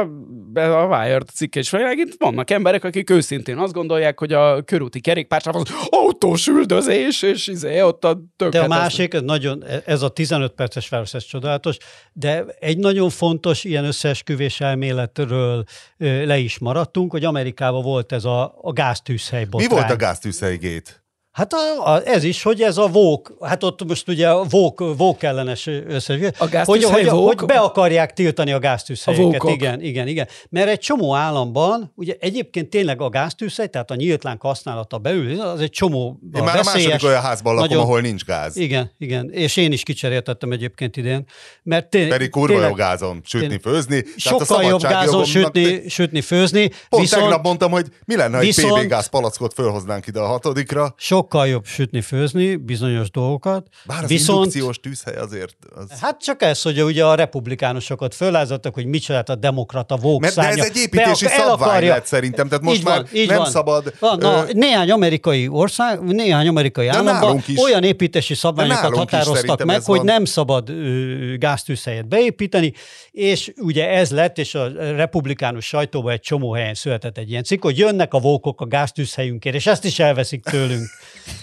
[0.53, 5.55] a Wired cikke is itt vannak emberek, akik őszintén azt gondolják, hogy a körúti kerékpársáv
[5.55, 8.51] az autós üldözés, és izé, ott a tök.
[8.51, 11.77] De a másik, ez, nagyon, ez a 15 perces város, ez csodálatos,
[12.13, 15.63] de egy nagyon fontos ilyen összeesküvés elméletről
[15.97, 19.69] le is maradtunk, hogy Amerikában volt ez a, a gáztűzhely botrány.
[19.69, 21.01] Mi volt a gáztűzhely gét?
[21.37, 24.95] Hát a, a, ez is, hogy ez a vók, hát ott most ugye a vók,
[24.97, 26.19] vók ellenes összes,
[26.65, 29.41] hogy, hogy, hogy be akarják tiltani a gáztűzhelyeket.
[29.41, 30.27] A igen, igen, igen.
[30.49, 35.59] Mert egy csomó államban, ugye egyébként tényleg a gáztűzhely, tehát a nyíltlánk használata belül, az
[35.59, 38.57] egy csomó Én már veszélyes, a második olyan házban lakom, nagyon, ahol nincs gáz.
[38.57, 39.29] Igen, igen.
[39.31, 41.25] És én is kicseréltettem egyébként idén.
[41.63, 44.03] Mert tény, Pedig kurva tényleg, jó gázom sütni, tény, főzni.
[44.15, 46.69] Sokkal jobb gázon sütni, sütni, főzni.
[46.89, 50.25] Pont viszont, tegnap mondtam, hogy mi lenne, ha egy PB gáz palackot fölhoznánk ide a
[50.25, 50.93] hatodikra.
[50.97, 53.67] Sok sokkal jobb sütni, főzni bizonyos dolgokat.
[53.85, 55.55] Bár az Viszont, indukciós tűzhely azért...
[55.75, 55.99] Az...
[55.99, 60.55] Hát csak ez, hogy ugye a republikánusokat fölázottak, hogy micsodát a demokrata vókszárnya.
[60.55, 61.93] De ez egy építési Be, szabvány akarja...
[61.93, 63.49] lett szerintem, tehát most így már van, nem van.
[63.49, 63.93] szabad...
[63.99, 64.51] Van, na, ö...
[64.53, 70.05] Néhány amerikai ország, néhány amerikai államban olyan építési szabványokat határoztak meg, hogy van.
[70.05, 72.73] nem szabad ö, gáztűzhelyet beépíteni,
[73.11, 77.63] és ugye ez lett, és a republikánus sajtóban egy csomó helyen született egy ilyen cikk,
[77.63, 80.89] hogy jönnek a vókok a gáztűzhelyünkért, és ezt is elveszik tőlünk.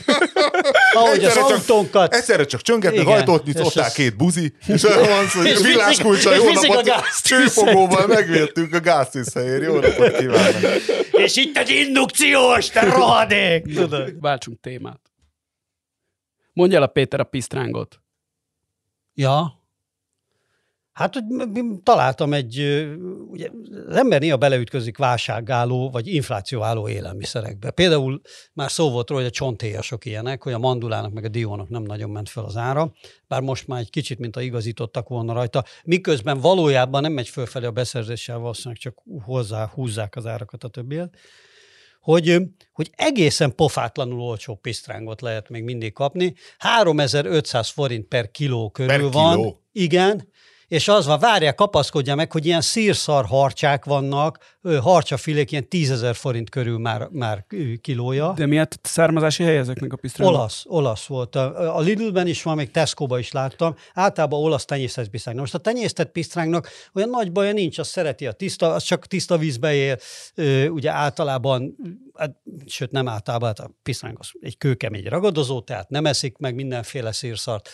[0.92, 2.14] Ahogy az autónkat.
[2.14, 6.90] Egyszerre csak csöngetnek, ajtót nyitották két buzi, és olyan van, hogy világkulcsa, jó napot,
[7.22, 9.62] csőfogóval megvéltünk a gáztűzhelyért.
[9.62, 10.60] Jó napot kívánok.
[11.24, 13.80] És itt egy indukciós, te rohadék!
[14.20, 15.00] Váltsunk témát.
[16.52, 18.00] Mondja el a Péter a pisztrángot.
[19.14, 19.63] Ja.
[20.94, 21.24] Hát, hogy
[21.82, 22.86] találtam egy,
[23.28, 23.50] ugye
[23.88, 27.70] az ember néha beleütközik válságálló vagy inflációálló élelmiszerekbe.
[27.70, 28.20] Például
[28.52, 31.82] már szó volt róla, hogy a csontéjasok ilyenek, hogy a mandulának meg a diónak nem
[31.82, 32.92] nagyon ment fel az ára,
[33.28, 37.66] bár most már egy kicsit, mint a igazítottak volna rajta, miközben valójában nem megy fölfelé
[37.66, 41.16] a beszerzéssel, valószínűleg csak hozzá húzzák az árakat a többiet
[42.00, 42.36] hogy,
[42.72, 46.34] hogy egészen pofátlanul olcsó pisztrángot lehet még mindig kapni.
[46.58, 49.36] 3500 forint per kiló körül per van.
[49.36, 49.62] Kiló.
[49.72, 50.28] Igen,
[50.68, 54.38] és az van, várják, kapaszkodja meg, hogy ilyen szírszar harcsák vannak,
[54.80, 57.46] harcsafilék ilyen tízezer forint körül már, már
[57.80, 58.32] kilója.
[58.36, 60.40] De miért származási hely ezeknek a pisztrányoknak?
[60.40, 61.36] Olasz, olasz volt.
[61.36, 63.74] A Lidlben is van, még Tesco-ba is láttam.
[63.94, 65.38] Általában olasz tenyésztett pisztráng.
[65.38, 69.38] Most a tenyésztett pisztrángnak olyan nagy baja nincs, az szereti a tiszta, az csak tiszta
[69.38, 69.98] vízbe él.
[70.70, 71.76] Ugye általában,
[72.14, 76.54] hát, sőt nem általában, hát a pisztráng az egy kőkemény ragadozó, tehát nem eszik meg
[76.54, 77.68] mindenféle szírszart.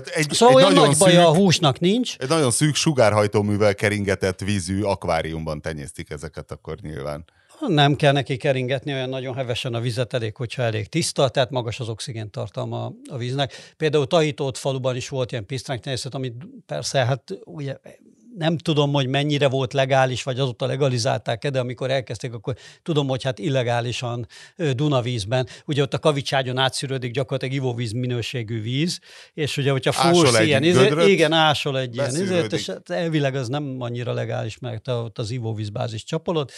[0.00, 2.16] Tehát egy, Szóval egy olyan nagyon nagy baja a szűk, húsnak nincs.
[2.18, 7.24] egy nagyon szűk sugárhajtóművel keringetett vízű akváriumban tenyésztik ezeket akkor nyilván.
[7.66, 11.80] Nem kell neki keringetni olyan nagyon hevesen a vizet, elég, hogyha elég tiszta, tehát magas
[11.80, 13.72] az oxigén tartalma a víznek.
[13.76, 16.34] Például Tahitót faluban is volt ilyen pisztránytenyészet, amit
[16.66, 17.76] persze, hát ugye
[18.38, 23.22] nem tudom, hogy mennyire volt legális, vagy azóta legalizálták-e, de amikor elkezdték, akkor tudom, hogy
[23.22, 29.00] hát illegálisan Dunavízben, ugye ott a kavicságyon átszűrődik gyakorlatilag ivóvíz minőségű víz,
[29.34, 32.52] és ugye, hogyha fúrsz ilyen, izé, gödröt, igen, ásol egy ilyen beszűrődik.
[32.52, 36.50] és hát elvileg az nem annyira legális, mert ott az ivóvízbázis csapolod,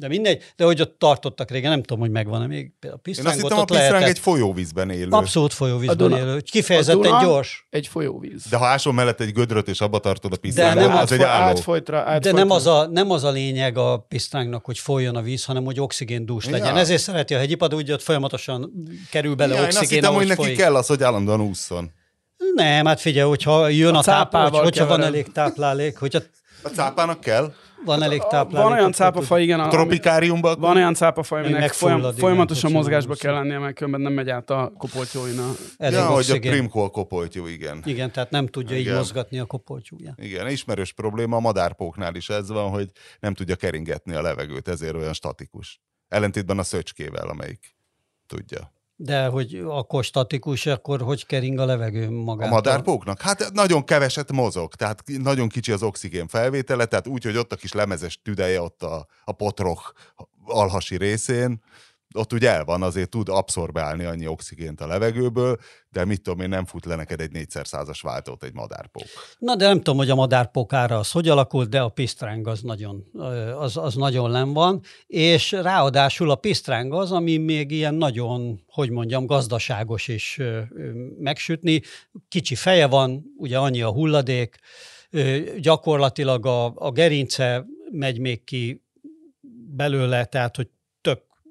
[0.00, 3.40] de mindegy, de hogy ott tartottak régen, nem tudom, hogy megvan-e még a Én azt
[3.40, 4.08] hittem, a pisztráng lehetett.
[4.08, 5.10] egy folyóvízben élő.
[5.10, 6.40] Abszolút folyóvízben A Duna- élő.
[6.40, 7.66] Kifejezetten a Duna- gyors.
[7.70, 8.44] Egy folyóvíz.
[8.50, 11.22] De ha ásol mellett egy gödröt, és abba tartod a De pisztrángot, nem az egy
[11.22, 11.56] átfoly, álló.
[11.56, 12.30] átfolytra, átfolytra.
[12.32, 15.64] De nem az, a, nem az a lényeg a pisztránknak, hogy folyjon a víz, hanem
[15.64, 16.50] hogy oxigéndús Ja.
[16.50, 16.76] legyen.
[16.76, 18.72] Ezért szereti a hegyipad, úgy ott folyamatosan
[19.10, 20.56] kerül bele Ja, én azt oxigén, hittem, hogy neki folyik.
[20.56, 21.90] kell az, hogy állandóan ússzon.
[22.54, 26.18] Nem, hát figyelj, hogyha jön a, A táplálék, hogyha van elég táplálék, hogyha
[26.62, 27.52] A cápának kell?
[27.84, 28.62] Van elég A- táplálék.
[28.62, 30.60] Van olyan akkor cápafaj, igen, A tropikáriumban?
[30.60, 34.72] van olyan cápafaj, aminek folyam, folyamatosan mozgásba kell lennie, mert különben nem megy át a
[34.78, 35.38] kopoltyóin.
[35.38, 35.50] A...
[35.76, 36.40] Elég Ja, hogy
[36.72, 37.82] a a kopoltyú, igen.
[37.84, 38.96] Igen, tehát nem tudja így Igen.
[38.96, 40.14] mozgatni a kopoltyúja.
[40.16, 44.94] Igen, ismerős probléma, a madárpóknál is ez van, hogy nem tudja keringetni a levegőt, ezért
[44.94, 45.80] olyan statikus.
[46.08, 47.76] Ellentétben a szöcskével, amelyik
[48.26, 48.72] tudja.
[49.00, 52.54] De hogy akkor statikus, akkor hogy kering a levegő A magától?
[52.54, 53.20] madárpóknak?
[53.20, 57.56] Hát nagyon keveset mozog, tehát nagyon kicsi az oxigén felvétele, tehát úgy, hogy ott a
[57.56, 59.92] kis lemezes tüdeje ott a, a potroch
[60.44, 61.62] alhasi részén,
[62.14, 65.56] ott ugye el van, azért tud abszorbálni annyi oxigént a levegőből,
[65.90, 69.06] de mit tudom én, nem fut le neked egy négyszer százas váltót egy madárpók.
[69.38, 73.04] Na, de nem tudom, hogy a madárpokára az hogy alakult, de a pisztráng az nagyon,
[73.56, 78.90] az, az nagyon len van, és ráadásul a pisztráng az, ami még ilyen nagyon, hogy
[78.90, 80.40] mondjam, gazdaságos is
[81.18, 81.80] megsütni.
[82.28, 84.58] Kicsi feje van, ugye annyi a hulladék,
[85.58, 88.82] gyakorlatilag a, a gerince megy még ki
[89.74, 90.68] belőle, tehát hogy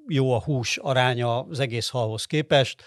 [0.08, 2.84] jó a hús aránya az egész halhoz képest,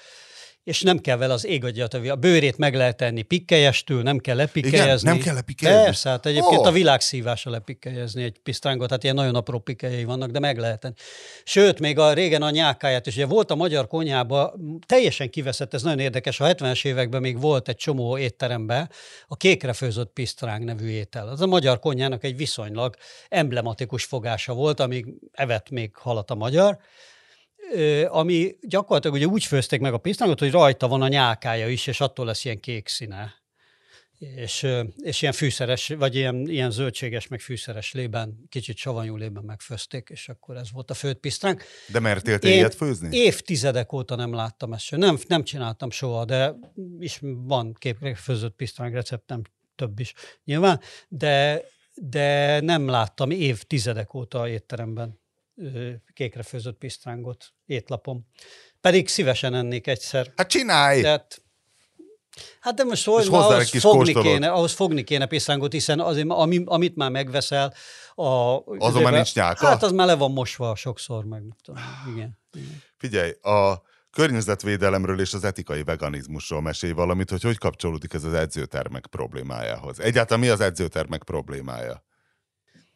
[0.63, 4.35] és nem kell vele az ég adja a bőrét meg lehet tenni pikkelyestől, nem kell
[4.35, 5.09] lepikkelyezni.
[5.09, 5.83] nem kell lepikkelyezni?
[5.83, 6.63] Persze, hát egyébként Ó.
[6.63, 10.93] a világ szívása lepikkelyezni egy pisztrángot, hát ilyen nagyon apró pikkelyei vannak, de meg lehet.
[11.43, 14.53] Sőt, még a régen a nyákáját is, ugye volt a magyar konyhába,
[14.85, 18.89] teljesen kiveszett, ez nagyon érdekes, a 70-es években még volt egy csomó étteremben
[19.27, 21.27] a kékre főzött pisztráng nevű étel.
[21.27, 22.95] Az a magyar konyhának egy viszonylag
[23.29, 26.79] emblematikus fogása volt, amíg evett még halat a magyar,
[28.07, 32.01] ami gyakorlatilag ugye úgy főzték meg a pisztrángot, hogy rajta van a nyálkája is, és
[32.01, 33.39] attól lesz ilyen kék színe.
[34.35, 40.09] És, és ilyen fűszeres, vagy ilyen, ilyen zöldséges, meg fűszeres lében, kicsit savanyú lében megfőzték,
[40.11, 41.63] és akkor ez volt a főtt pisztránk.
[41.87, 43.17] De mertél te Én ilyet főzni?
[43.17, 44.91] Évtizedek óta nem láttam ezt.
[44.91, 46.55] Nem, nem csináltam soha, de
[46.99, 49.41] is van képre főzött pisztráng receptem,
[49.75, 51.61] több is nyilván, de,
[51.93, 55.20] de nem láttam évtizedek óta étteremben
[56.13, 58.27] kékre főzött pisztrángot étlapom.
[58.81, 60.33] Pedig szívesen ennék egyszer.
[60.35, 61.01] Hát csinálj!
[61.01, 61.41] Tehát,
[62.59, 64.27] hát de most hozzá ahhoz fogni, kóstolót.
[64.27, 67.73] kéne, ahhoz fogni kéne pisztrángot, hiszen azért, ami, amit már megveszel,
[68.15, 68.23] a,
[68.77, 69.67] Azon már nincs nyálka?
[69.67, 71.81] Hát az már le van mosva sokszor, meg tudom,
[72.13, 72.39] igen.
[72.97, 79.07] Figyelj, a környezetvédelemről és az etikai veganizmusról mesélj valamit, hogy hogy kapcsolódik ez az edzőtermek
[79.07, 79.99] problémájához.
[79.99, 82.03] Egyáltalán mi az edzőtermek problémája?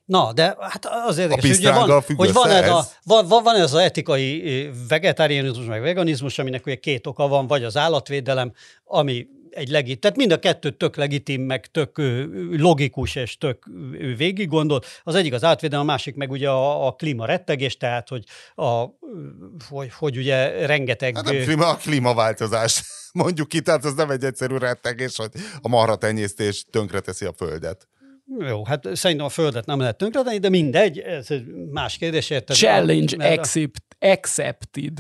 [0.06, 3.74] Na, de hát az érdekes, hogy, van, hogy van, ez a, van, van, van ez
[3.74, 9.28] az etikai ö, vegetárianizmus, meg veganizmus, aminek ugye két oka van, vagy az állatvédelem, ami
[9.56, 12.02] egy legit, tehát mind a kettő tök legitim, meg tök
[12.52, 13.66] logikus és tök
[14.18, 14.86] végig gondolt.
[15.04, 18.24] Az egyik az átvédelem, a másik meg ugye a, a klímarettegés, tehát hogy,
[18.56, 18.86] a,
[19.70, 21.16] hogy, hogy ugye rengeteg...
[21.16, 22.84] Hát nem klíma, a klímaváltozás.
[23.14, 27.88] Mondjuk ki, tehát ez nem egy egyszerű rettegés, hogy a marha tenyésztés tönkreteszi a földet.
[28.40, 32.56] Jó, hát szerintem a Földet nem lehet tönkretenni, de mindegy, ez egy más kérdés, érted?
[32.56, 35.00] Challenge Mert a- accept, accepted.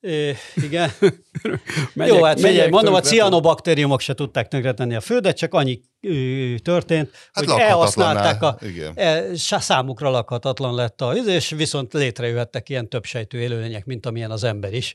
[0.00, 0.90] Ö, igen.
[1.94, 3.16] Megyek- Jó, hát megyek mondom, a tönkre.
[3.18, 8.46] cianobaktériumok se tudták tönkretenni a Földet, csak annyi ö, történt, Hát hogy elhasználták a...
[8.46, 8.92] lakhatatlanná, igen.
[8.96, 14.72] E, számukra lakhatatlan lett a és viszont létrejöhettek ilyen többsejtő élőlények, mint amilyen az ember
[14.74, 14.94] is.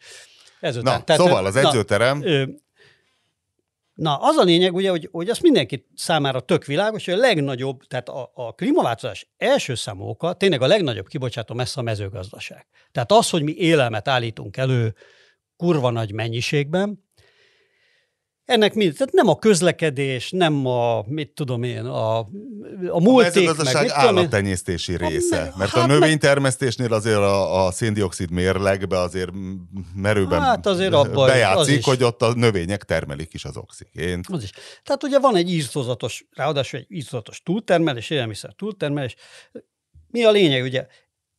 [0.59, 1.03] Ezután.
[1.05, 2.43] Na, szóval az na, edzőterem, ö,
[3.99, 7.83] Na, az a lényeg, ugye, hogy, hogy az mindenki számára tök világos, hogy a legnagyobb,
[7.83, 12.67] tehát a, a klímaváltozás első számú oka, tényleg a legnagyobb kibocsátó messze a mezőgazdaság.
[12.91, 14.95] Tehát az, hogy mi élelmet állítunk elő
[15.55, 17.08] kurva nagy mennyiségben,
[18.49, 18.91] ennek mi?
[18.91, 22.27] Tehát nem a közlekedés, nem a, mit tudom én, a, a
[22.87, 23.89] A múlték, meg mit tudom én.
[23.91, 25.35] állattenyésztési része.
[25.43, 29.29] me- mert hát a növénytermesztésnél azért a, a széndiokszid mérlegbe azért
[29.95, 31.85] merőben Hát azért abban az bejátszik, is.
[31.85, 34.25] hogy ott a növények termelik is az oxigént.
[34.29, 34.51] Az is.
[34.83, 39.15] Tehát ugye van egy írtózatos, ráadásul egy írtózatos túltermelés, élelmiszer túltermelés.
[40.07, 40.63] Mi a lényeg?
[40.63, 40.85] Ugye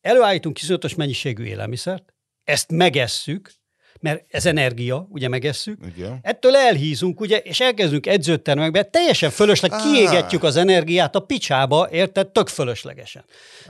[0.00, 3.52] előállítunk iszonyatos mennyiségű élelmiszert, ezt megesszük,
[4.00, 6.18] mert ez energia, ugye megesszük, Igen.
[6.22, 9.82] Ettől elhízunk, ugye, és elkezdünk edzőtermekbe, teljesen fölösleg Á.
[9.82, 12.28] kiégetjük az energiát a picsába, érted?
[12.28, 13.24] Tök fölöslegesen.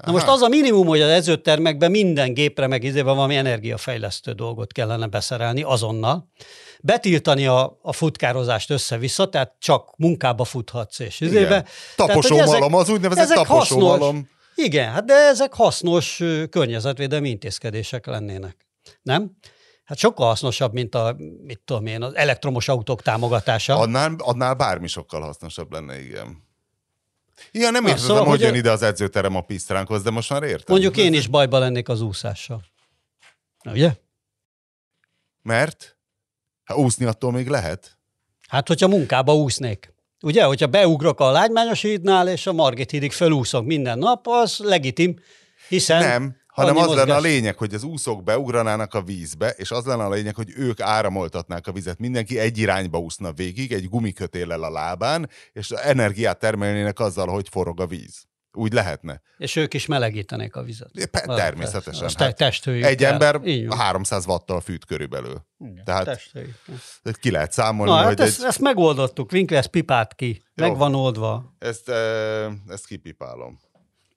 [0.05, 0.33] Na most Aha.
[0.33, 5.63] az a minimum, hogy az edzőtermekben minden gépre meg izébe valami energiafejlesztő dolgot kellene beszerelni
[5.63, 6.29] azonnal,
[6.81, 11.65] betiltani a, a futkározást össze-vissza, tehát csak munkába futhatsz és izébe.
[11.97, 14.01] Taposómalom, az úgynevezett ezek taposómalom.
[14.01, 14.29] hasznos.
[14.55, 18.57] Igen, hát de ezek hasznos környezetvédelmi intézkedések lennének.
[19.03, 19.31] Nem?
[19.91, 23.79] Hát sokkal hasznosabb, mint a, mit tudom én, az elektromos autók támogatása.
[23.79, 26.49] Annál, annál bármi sokkal hasznosabb lenne, igen.
[27.51, 30.31] Igen, nem Na, szóval, hogy hogy jön a- ide az edzőterem a pisztránkhoz, de most
[30.31, 30.65] már értem.
[30.69, 32.65] Mondjuk én is bajba lennék az úszással.
[33.63, 33.93] Na, ugye?
[35.43, 35.97] Mert?
[36.65, 37.99] Hát úszni attól még lehet.
[38.49, 39.95] Hát, hogyha munkába úsznék.
[40.23, 45.19] Ugye, hogyha beugrok a lágymányos hídnál, és a Margit hídig felúszok minden nap, az legitim,
[45.69, 46.03] hiszen...
[46.03, 50.05] Nem, hanem az lenne a lényeg, hogy az úszók beugranának a vízbe, és az lenne
[50.05, 51.99] a lényeg, hogy ők áramoltatnák a vizet.
[51.99, 57.81] Mindenki egy irányba úszna végig, egy gumikötéllel a lábán, és energiát termelnének azzal, hogy forog
[57.81, 58.29] a víz.
[58.53, 59.21] Úgy lehetne.
[59.39, 60.91] És ők is melegítenék a vizet.
[61.11, 63.13] Pe- természetesen, A hát testhőjük Egy kell.
[63.13, 63.79] ember Így van.
[63.79, 65.47] 300 watttal fűt körülbelül.
[65.59, 66.55] Igen, tehát- testhőjük.
[67.21, 69.33] Ki lehet számolni, Na, hát hogy ezt, egy, ezt megoldottuk.
[69.33, 70.43] Winkler pipát ki.
[70.55, 70.67] Jó.
[70.67, 71.55] Meg van oldva.
[71.59, 71.89] ezt,
[72.69, 73.59] ezt kipipálom.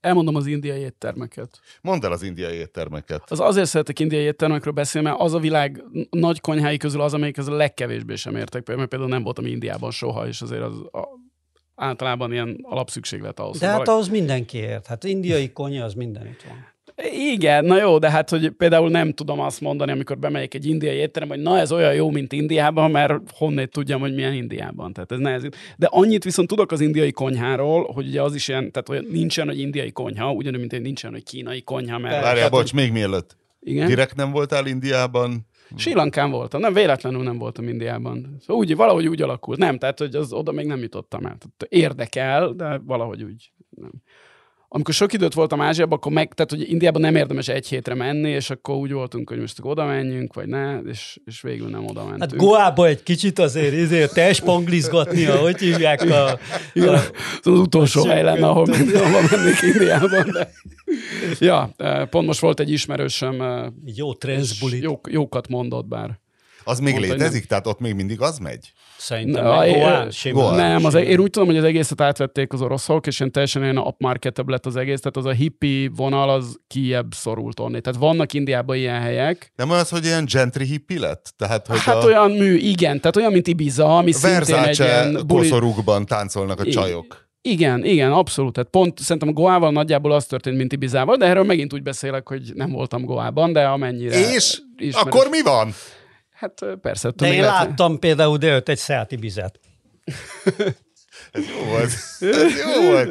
[0.04, 1.60] Elmondom az indiai éttermeket.
[1.82, 3.32] Mondd el az indiai éttermeket.
[3.32, 7.38] Az azért szeretek indiai éttermekről beszélni, mert az a világ nagy konyhái közül az, amelyik
[7.38, 11.08] az a legkevésbé sem értek, mert például nem voltam Indiában soha, és azért az a,
[11.76, 13.60] általában ilyen alapszükséglet ahhoz.
[13.60, 14.88] De hát valaki- ahhoz mindenki ért.
[14.88, 16.73] Hát indiai konyha az mindenütt van.
[17.32, 20.96] Igen, na jó, de hát, hogy például nem tudom azt mondani, amikor bemegyek egy indiai
[20.96, 24.94] étterembe, hogy na ez olyan jó, mint Indiában, mert honnét tudjam, hogy milyen Indiában.
[24.94, 25.56] Tehát ez nehezít.
[25.78, 29.48] De annyit viszont tudok az indiai konyháról, hogy ugye az is ilyen, tehát olyan nincsen,
[29.48, 32.14] hogy indiai konyha, ugyanúgy, mint hogy nincsen, hogy kínai konyha, mert...
[32.14, 33.38] Várjál, tehát, bocs, még mielőtt.
[33.60, 33.88] Igen.
[33.88, 35.48] Direkt nem voltál Indiában?
[35.76, 38.36] Sri Lankán voltam, nem véletlenül nem voltam Indiában.
[38.40, 39.60] Szóval úgy, valahogy úgy alakult.
[39.60, 41.38] Nem, tehát hogy az, oda még nem jutottam el.
[41.38, 43.92] Tehát érdekel, de valahogy úgy nem.
[44.76, 48.30] Amikor sok időt voltam Ázsiában, akkor meg, tehát hogy Indiában nem érdemes egy hétre menni,
[48.30, 52.06] és akkor úgy voltunk, hogy most oda menjünk, vagy ne, és, és végül nem oda
[52.06, 52.22] mentünk.
[52.22, 56.40] Hát Goába egy kicsit azért, azért testspanglizgatnia, hogy hívják a...
[56.74, 57.12] Igen, a az
[57.42, 60.30] az utolsó hely lenne, ahol, menni, ahol mennék Indiában.
[60.32, 60.52] De...
[61.48, 61.74] Ja,
[62.10, 63.44] pont most volt egy ismerősöm,
[63.86, 64.84] jó transzbulit.
[64.84, 66.20] jó, jókat mondott, bár.
[66.64, 67.46] Az még Mondta, létezik?
[67.46, 68.74] Tehát ott még mindig az megy?
[68.98, 70.44] Szerintem Na, meg én- Goán, simán.
[70.44, 70.56] Goán.
[70.56, 73.78] Nem, az, én úgy tudom, hogy az egészet átvették az oroszok, és ilyen teljesen ilyen
[73.78, 77.82] upmarketebb lett az egész, tehát az a hippi vonal az kiebb szorult onni.
[77.82, 79.52] Tehát vannak Indiában ilyen helyek.
[79.56, 81.34] Nem az, hogy ilyen gentry hippi lett?
[81.38, 84.84] Tehát, hogy Hát a olyan mű, igen, tehát olyan, mint Ibiza, ami szintén egy Versace
[84.84, 85.42] ilyen buli...
[85.50, 87.22] koszorúkban táncolnak a I- csajok.
[87.42, 88.54] Igen, igen, abszolút.
[88.54, 92.42] Tehát pont szerintem Goával nagyjából az történt, mint Ibizával, de erről megint úgy beszélek, hogy
[92.54, 94.62] nem voltam Goában, de amennyire És?
[94.78, 95.74] ismerős- Akkor mi van?
[96.44, 97.12] Hát persze.
[97.16, 99.60] De én lehet- láttam például délőtt egy Szelti bizet.
[101.34, 101.90] Ez jó volt.
[102.22, 103.10] Ez jó volt.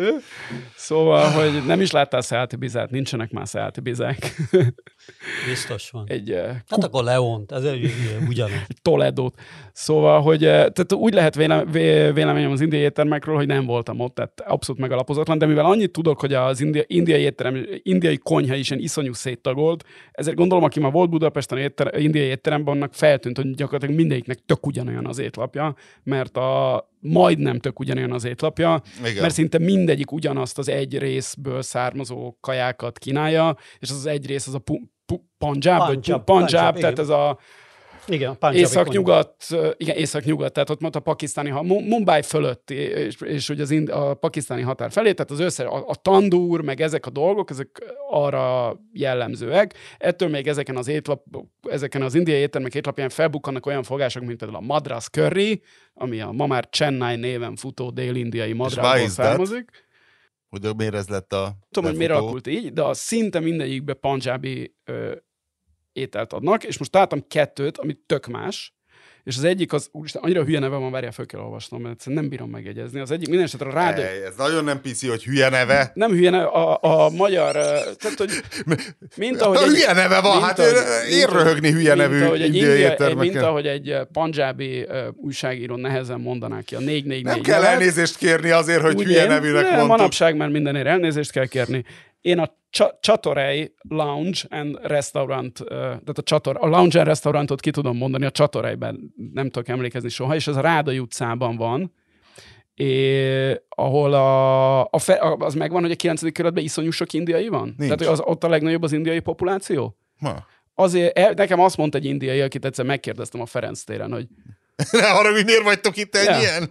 [0.77, 4.19] Szóval, hogy nem is láttál Szeáti bizát, nincsenek már Szeáti bizák.
[5.49, 6.05] Biztos van.
[6.09, 7.91] Egy ö, Hát akkor Leont, ez egy-
[8.29, 8.67] ugyanaz.
[8.83, 9.41] Toledót.
[9.73, 14.01] Szóval, hogy eh, tehát úgy lehet véle, vé- véleményem az indiai éttermekről, hogy nem voltam
[14.01, 18.55] ott, tehát abszolút megalapozatlan, de mivel annyit tudok, hogy az india, indiai étterem, indiai konyha
[18.55, 23.37] is ilyen iszonyú széttagolt, ezért gondolom, aki már volt Budapesten étter, indiai étteremben, annak feltűnt,
[23.37, 29.21] hogy gyakorlatilag mindegyiknek tök ugyanolyan az étlapja, mert a majdnem tök ugyanolyan az étlapja, Igen.
[29.23, 34.47] mert szinte mindegyik ugyanazt az egy részből származó kajákat kínálja, és az az egy rész
[34.47, 34.75] az a pu,
[35.07, 37.39] pu, Punjab, vagy pu- Punjab, Punjab, Punjab, tehát ez a
[38.07, 39.35] Igen, Észak-nyugat,
[39.77, 44.15] igen, észak-nyugat, tehát ott mondta a pakisztáni, Mumbai fölött, és, és ugye az ind, a
[44.15, 48.77] pakisztáni határ felé, tehát az össze, a, a tandúr, meg ezek a dolgok, ezek arra
[48.93, 49.75] jellemzőek.
[49.99, 51.25] Ettől még ezeken az étlap,
[51.69, 55.63] ezeken az indiai éttermek étlapján felbukkannak olyan fogások, mint például a madras curry,
[55.95, 59.09] ami a ma már Chennai néven futó dél-indiai that?
[59.09, 59.91] származik.
[60.49, 64.75] Hogy miért ez lett a tudom, hogy miért alakult így, de a szinte mindegyikbe panjábi
[64.85, 65.13] ö,
[65.93, 68.75] ételt adnak, és most találtam kettőt, ami tök más,
[69.25, 72.29] és az egyik az, úristen, annyira hülye neve van, várjál, föl kell olvasnom, mert nem
[72.29, 73.01] bírom megjegyezni.
[73.01, 74.05] Az egyik minden esetre a rádió...
[74.05, 75.91] Ej, ez nagyon nem piszi, hogy hülye neve.
[75.95, 78.31] Nem hülye neve, a, a magyar, tehát, hogy
[79.17, 80.59] mint ahogy A egy, hülye neve van, mint hát
[81.11, 85.77] én röhögni hülye mint nevű ahogy egy india, egy, mint ahogy egy panjábi ö, újságíró
[85.77, 87.73] nehezen mondaná ki a 444 Nem kell nevet.
[87.75, 89.87] elnézést kérni azért, hogy Úgy hülye én- nevűnek mondtuk.
[89.89, 91.85] manapság már mindenért elnézést kell kérni.
[92.21, 97.61] Én a Csa- Csatorej Lounge and Restaurant, ö, tehát a, Csator, a Lounge and Restaurantot
[97.61, 101.93] ki tudom mondani, a Csatorejben nem tudok emlékezni soha, és ez a Rádai utcában van,
[102.75, 106.33] é, ahol a, a fe, az megvan, hogy a 9.
[106.33, 107.63] kerületben iszonyú sok indiai van?
[107.65, 107.79] Nincs.
[107.79, 109.97] Tehát hogy az, ott a legnagyobb az indiai populáció?
[110.19, 110.35] Ma.
[110.75, 114.27] Azért, el- nekem azt mondta egy indiai, akit egyszer megkérdeztem a Ferenc téren, hogy
[114.91, 116.65] Ne haragudj, miért vagytok itt egy Ja.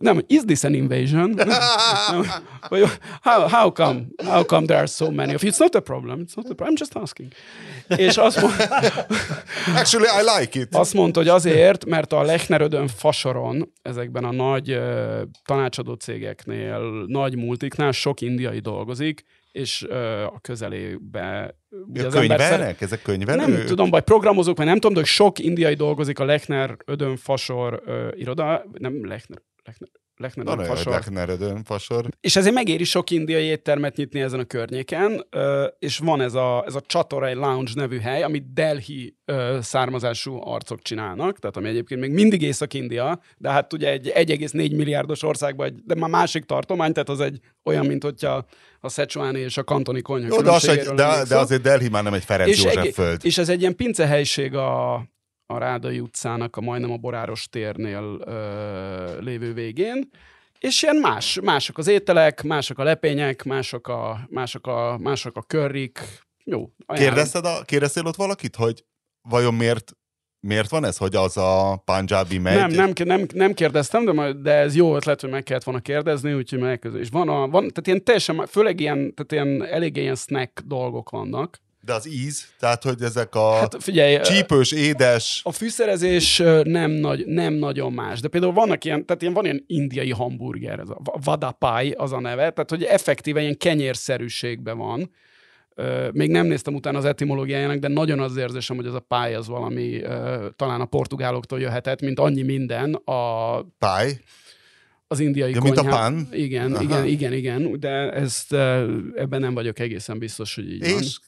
[0.00, 1.30] Nem, is this an invasion?
[2.10, 2.26] Nem,
[2.68, 2.84] vagy,
[3.22, 4.06] how, how come?
[4.24, 5.52] How come there are so many of you?
[5.52, 6.20] It's not a problem.
[6.20, 6.74] It's not a problem.
[6.74, 7.32] I'm just asking.
[7.96, 8.54] És azt, mond,
[9.80, 10.74] Actually, I like it.
[10.74, 17.36] azt mondta, hogy azért, mert a Lechnerödön fasoron, ezekben a nagy uh, tanácsadó cégeknél, nagy
[17.36, 21.56] multiknál sok indiai dolgozik, és uh, a közelébe...
[21.86, 22.80] ugye az könyvelnek?
[22.80, 23.46] Ezek könyvelők?
[23.46, 27.16] nem tudom, vagy programozók, vagy nem tudom, de hogy sok indiai dolgozik a Lechner Ödön
[27.16, 30.92] Fasor uh, iroda, nem Lechner, Lechner, Lechner Van Ödön olyan, hogy Fasor.
[30.92, 32.08] Lechneredön fasor.
[32.20, 35.26] És ezért megéri sok indiai éttermet nyitni ezen a környéken,
[35.78, 39.16] és van ez a, ez a Chatorai Lounge nevű hely, amit Delhi
[39.60, 45.22] származású arcok csinálnak, tehát ami egyébként még mindig Észak-India, de hát ugye egy 1,4 milliárdos
[45.22, 48.46] országban, egy, de már másik tartomány, tehát az egy olyan, mint hogyha
[48.80, 52.02] a Szecsuáni és a kantoni konyha Jó, de, az egy, de, de azért Delhi már
[52.02, 53.20] nem egy Ferenc és, József egy, föld.
[53.24, 54.94] és ez egy ilyen pincehelység a,
[55.52, 60.10] a Rádai utcának, a majdnem a Boráros térnél ö, lévő végén,
[60.62, 65.42] és ilyen más, mások az ételek, mások a lepények, mások a, mások a, mások a
[65.42, 66.00] körrik.
[66.44, 67.14] Jó, ajánlom.
[67.14, 68.84] Kérdezted a, kérdeztél ott valakit, hogy
[69.28, 69.92] vajon miért,
[70.40, 72.56] miért van ez, hogy az a Punjabi megy?
[72.56, 75.80] Nem, nem, nem, nem kérdeztem, de, majd, de ez jó ötlet, hogy meg kellett volna
[75.80, 77.00] kérdezni, úgyhogy megközül.
[77.00, 81.10] És van, a, van tehát ilyen teljesen, főleg ilyen, tehát ilyen elég ilyen snack dolgok
[81.10, 81.58] vannak.
[81.84, 87.26] De az íz, tehát hogy ezek a Hát figyelj, csípős, édes, A fűszerezés nem, nagy,
[87.26, 90.98] nem nagyon más, de például vannak ilyen, tehát ilyen, van ilyen indiai hamburger, ez a
[91.04, 95.10] va- vadapai az a neve, tehát hogy effektíve ilyen kenyérszerűségben van.
[96.12, 99.48] Még nem néztem utána az etimológiájának, de nagyon az érzésem, hogy ez a pály az
[99.48, 100.00] valami
[100.56, 104.18] talán a portugáloktól jöhetett, mint annyi minden a, pály,
[105.12, 106.28] az indiai Ja, mint a konyhá- pán?
[106.32, 106.82] Igen, Aha.
[106.82, 111.00] igen, igen, igen, de ezt, ö, ebben nem vagyok egészen biztos, hogy így van.
[111.02, 111.18] és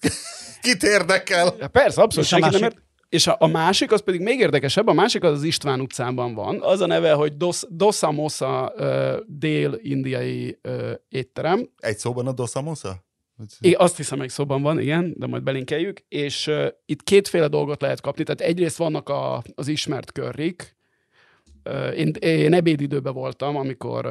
[0.62, 1.54] kit érdekel?
[1.58, 2.76] Ja, persze, abszolút És a senki nem másik?
[2.76, 2.82] ért.
[3.08, 6.58] És a, a másik, az pedig még érdekesebb, a másik az az István utcában van.
[6.62, 11.68] Az a neve, hogy Dos, Dosa Mosa uh, dél-indiai uh, étterem.
[11.78, 13.04] Egy szóban a dosamosa?
[13.60, 16.00] É, azt hiszem, egy szóban van, igen, de majd belinkeljük.
[16.08, 18.24] És uh, itt kétféle dolgot lehet kapni.
[18.24, 20.73] Tehát egyrészt vannak a, az ismert körrik.
[21.96, 24.06] Én, én ebédidőben voltam, amikor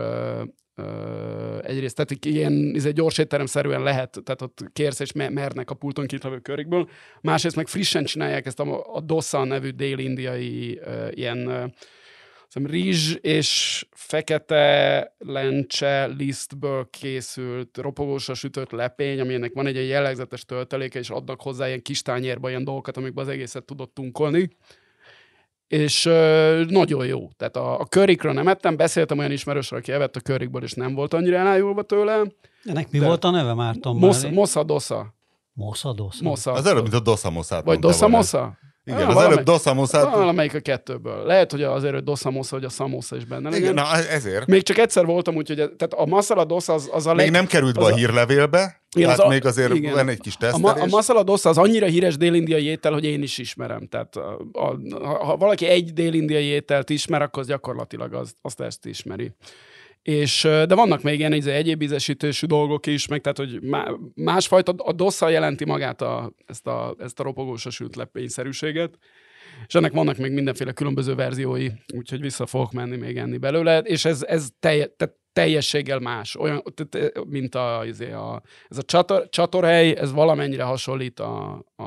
[1.64, 5.76] egyrészt, tehát ilyen ez egy gyors étteremszerűen lehet, tehát ott kérsz és me- mernek a
[5.76, 6.89] pulton kint levő körikből.
[7.22, 11.74] Másrészt meg frissen csinálják ezt a, a dosa nevű dél-indiai ilyen
[12.54, 20.45] hiszem, rizs és fekete lencse lisztből készült ropogósra sütött lepény, aminek van egy ilyen jellegzetes
[20.45, 24.49] tölteléke, és adnak hozzá ilyen kis tányérba ilyen dolgokat, amikben az egészet tudott tunkolni.
[25.74, 27.30] És ö, nagyon jó.
[27.38, 30.93] Tehát a, a körikről nem ettem, beszéltem olyan ismerősről, aki evett a körikből, és nem
[30.93, 32.21] volt annyira elájulva tőle.
[32.63, 33.95] Ennek mi De- volt a neve, Márton?
[33.95, 35.13] Mosa, Mosa Dosa.
[35.53, 36.19] Moszadosz.
[36.19, 36.51] Mosza.
[36.51, 38.15] Az előbb, mint a dosamoszát Vagy mondta Dosa volna.
[38.17, 38.57] Mosa?
[38.86, 40.04] Igen, Ah, az valamelyik- előbb dosamoszát.
[40.16, 41.26] Valamelyik a kettőből.
[41.26, 43.62] Lehet, hogy azért, hogy Dosa Mosa, hogy a Samosa is benne legyen.
[43.62, 44.46] Igen, na ezért.
[44.48, 47.32] Még csak egyszer voltam, úgyhogy tehát a masala dosa az, az a Még leg...
[47.32, 49.94] nem került be az a a- hírlevélbe, Igen, tehát az a- még azért igen.
[49.94, 50.76] van egy kis A, tesztelés.
[50.78, 53.88] ma, a masala dosa az annyira híres dél-indiai étel, hogy én is ismerem.
[53.88, 58.60] Tehát a, a, ha, ha valaki egy dél-indiai ételt ismer, akkor az gyakorlatilag az, azt
[58.62, 59.32] ezt ismeri.
[60.04, 64.74] És, de vannak még ilyen izé, egyéb ízesítésű dolgok is, meg tehát, hogy má, másfajta,
[64.78, 68.97] a dossza jelenti magát a, ezt, a, ezt a ropogósra sült lepényszerűséget,
[69.68, 74.06] és ennek vannak még mindenféle különböző verziói, úgyhogy vissza fogok menni még enni belőle, és
[74.06, 76.64] ez, ez telje, tehát teljességgel más, olyan,
[77.28, 81.84] mint a, izé, a, ez a csator, csatorhely, ez valamennyire hasonlít a, a,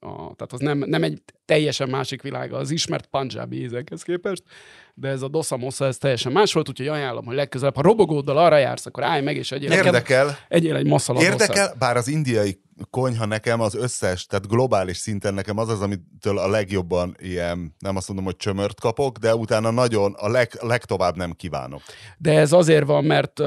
[0.00, 4.42] a tehát az nem, nem egy teljesen másik világ az ismert panjábi ízekhez képest,
[5.00, 8.38] de ez a dosa mosa, ez teljesen más volt, úgyhogy ajánlom, hogy legközelebb, ha robogóddal
[8.38, 11.22] arra jársz, akkor állj meg, és egyél, Érdekel, egyél egy doszát.
[11.22, 16.38] Érdekel, bár az indiai konyha nekem az összes, tehát globális szinten nekem az az, amitől
[16.38, 21.16] a legjobban ilyen, nem azt mondom, hogy csömört kapok, de utána nagyon a leg, legtovább
[21.16, 21.82] nem kívánok.
[22.18, 23.40] De ez azért van, mert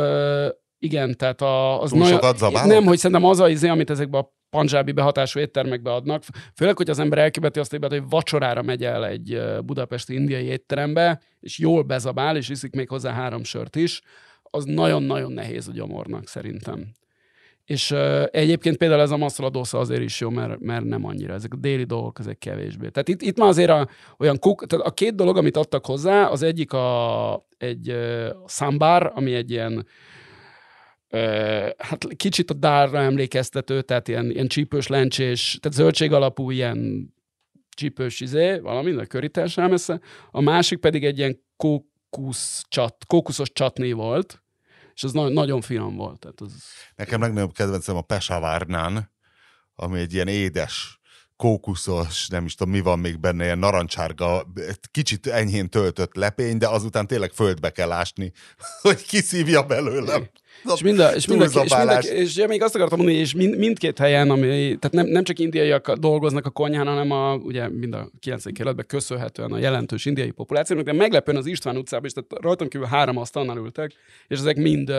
[0.80, 2.64] igen, tehát a, az Túl zabálok?
[2.64, 6.24] Nem, hogy szerintem az a izé, amit ezekben a panzsábi behatású éttermekbe adnak.
[6.56, 11.60] Főleg, hogy az ember elképeti azt, hogy vacsorára megy el egy budapesti indiai étterembe, és
[11.60, 14.02] jól bezabál, és iszik még hozzá három sört is,
[14.44, 16.94] az nagyon-nagyon nehéz a gyomornak szerintem.
[17.66, 21.34] És uh, egyébként például ez a dosza azért is jó, mert, mert nem annyira.
[21.34, 22.90] Ezek a déli dolgok, ezek kevésbé.
[22.90, 23.88] Tehát itt, itt már azért a,
[24.18, 29.12] olyan kuk, tehát a két dolog, amit adtak hozzá, az egyik a, egy uh, szambár,
[29.16, 29.86] ami egy ilyen
[31.78, 37.10] hát kicsit a dárra emlékeztető, tehát ilyen, ilyen csípős, lencsés, tehát zöldség alapú ilyen
[37.76, 40.00] csípős izé, valami, a körítás messze.
[40.32, 44.44] A másik pedig egy ilyen kókusz csat, kókuszos csatné volt,
[44.94, 46.20] és az nagyon, nagyon finom volt.
[46.20, 46.64] Tehát az...
[46.96, 49.12] Nekem legnagyobb kedvencem a Pesavárnán,
[49.76, 51.01] ami egy ilyen édes,
[51.42, 54.48] kókuszos, nem is tudom, mi van még benne, ilyen narancsárga,
[54.92, 58.32] kicsit enyhén töltött lepény, de azután tényleg földbe kell ásni,
[58.82, 60.30] hogy kiszívja belőlem.
[60.76, 63.34] És, mind a, és, mind a, és, mind a, és még azt akartam mondani, és
[63.34, 67.70] mind, mindkét helyen, ami, tehát nem, nem csak indiaiak dolgoznak a konyhán, hanem a, ugye
[67.70, 72.12] mind a 90 kerületben köszönhetően a jelentős indiai populációnak, de meglepően az István utcában is,
[72.12, 73.94] tehát rajtam kívül három asztalnál ültek,
[74.28, 74.94] és ezek mind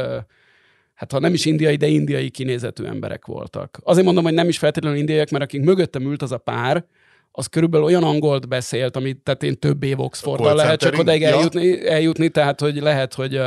[1.03, 3.79] hát ha nem is indiai, de indiai kinézetű emberek voltak.
[3.83, 6.85] Azért mondom, hogy nem is feltétlenül indiaiak, mert akik mögöttem ült az a pár,
[7.33, 11.29] az körülbelül olyan angolt beszélt, amit tehát én több év Oxforddal lehet csak odaig ja.
[11.29, 13.41] eljutni, eljutni, tehát hogy lehet, hogy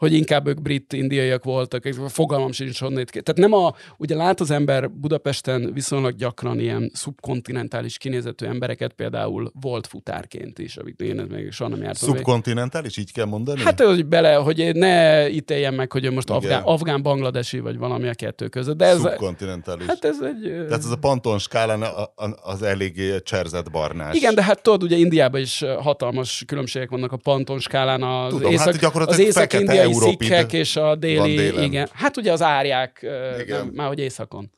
[0.00, 3.10] hogy inkább ők brit indiaiak voltak, fogalmam sincs honnét.
[3.10, 9.52] Tehát nem a, ugye lát az ember Budapesten viszonylag gyakran ilyen szubkontinentális kinézetű embereket, például
[9.60, 12.08] volt futárként is, amit én még soha nem jártam.
[12.08, 13.60] Szubkontinentális, így kell mondani?
[13.60, 18.14] Hát, hogy bele, hogy ne ítéljen meg, hogy most afgán, afgán, bangladesi, vagy valami a
[18.14, 18.76] kettő között.
[18.76, 19.86] De ez, Szubkontinentális.
[19.86, 20.52] Hát ez egy...
[20.52, 21.84] Tehát ez a Panton skálán
[22.42, 24.16] az eléggé cserzett barnás.
[24.16, 28.52] Igen, de hát tudod, ugye Indiában is hatalmas különbségek vannak a Panton skálán az, Tudom,
[28.52, 31.88] észak, hát az észak-indiai szikhek és a déli, igen.
[31.92, 33.06] Hát ugye az árják,
[33.46, 34.50] nem, már hogy északon.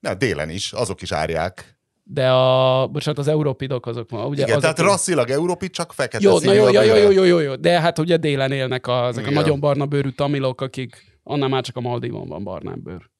[0.00, 1.78] Ne, délen is, azok is árják.
[2.02, 4.26] De a, bocsánat, az európidok azok ma.
[4.26, 7.24] Ugye Igen, azok tehát rasszilag európid, csak fekete jó, na jó, jó, jó, jó, jó,
[7.24, 9.36] jó, jó, de hát ugye délen élnek a, ezek Igen.
[9.36, 13.10] a nagyon barna bőrű tamilok, akik annál már csak a Maldivon van barnább bőr.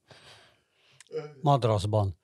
[1.41, 2.19] Madraszban.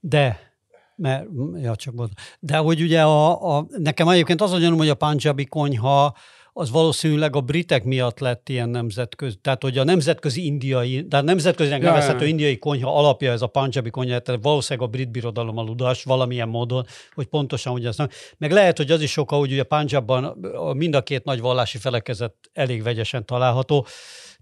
[0.00, 0.52] De
[0.96, 1.26] mert,
[1.62, 2.12] ja, csak volt.
[2.40, 6.16] De hogy ugye a, a, nekem egyébként az a gyanúm, hogy a panjabi konyha
[6.56, 11.82] az valószínűleg a britek miatt lett ilyen nemzetközi, tehát hogy a nemzetközi indiai, tehát nemzetközinek
[11.82, 16.04] ja, nevezhető indiai konyha alapja ez a panjabi konyha, tehát valószínűleg a brit birodalom aludas
[16.04, 18.08] valamilyen módon, hogy pontosan ugye nem.
[18.38, 20.36] Meg lehet, hogy az is oka, hogy ugye Panjabban
[20.76, 23.86] mind a két nagy vallási felekezet elég vegyesen található,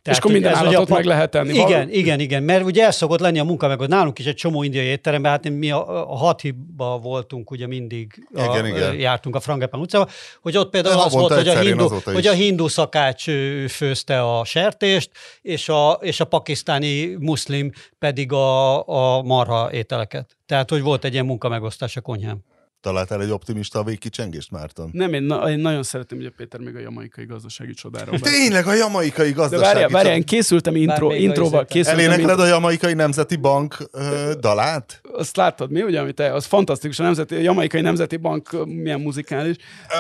[0.03, 1.53] tehát, és akkor minden állatot meg lehet tenni.
[1.53, 1.93] Igen, valami?
[1.93, 4.87] igen, igen, mert ugye el szokott lenni a munka, meg nálunk is egy csomó indiai
[4.87, 8.95] étteremben, hát mi a, a hathiba voltunk, ugye mindig a, igen, igen.
[8.95, 10.09] jártunk a Frangepán utcába,
[10.41, 13.25] hogy ott például az volt, hogy a, hindu, hogy a hindu szakács
[13.69, 15.11] főzte a sertést,
[15.43, 20.37] és a, és a pakisztáni muszlim pedig a, a marha ételeket.
[20.47, 22.45] Tehát, hogy volt egy ilyen munkamegosztás a konyhán.
[22.83, 24.91] Találtál egy optimista végkicsengést, Márton?
[24.93, 28.67] Nem, én, na, én nagyon szeretem, hogy a Péter még a jamaikai gazdasági csodáról Tényleg
[28.67, 31.65] a jamaikai gazdasági De várjál, várjál, én készültem intro, introval.
[31.65, 35.01] Készültem Elénekled a jamaikai nemzeti bank ö, dalát?
[35.13, 39.01] Azt láttad mi, ugye, amit te, az fantasztikus, a, nemzeti, a jamaikai nemzeti bank milyen
[39.01, 39.57] muzikális.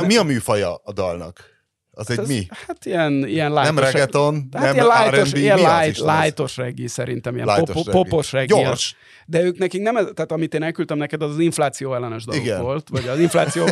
[0.07, 1.52] Mi a műfaja a dalnak?
[1.95, 2.47] Az egy hát mi?
[2.67, 3.75] Hát ilyen, ilyen lájtos.
[3.75, 8.55] Nem reggaeton, hát nem ilyen R&B, ilyen lájtos, lájtos reggi szerintem, ilyen pop, popos reggi.
[8.55, 8.97] Gyors.
[9.27, 12.63] De ők nekik nem, tehát amit én elküldtem neked, az az infláció ellenes daluk Igen.
[12.63, 13.67] volt, vagy az infláció,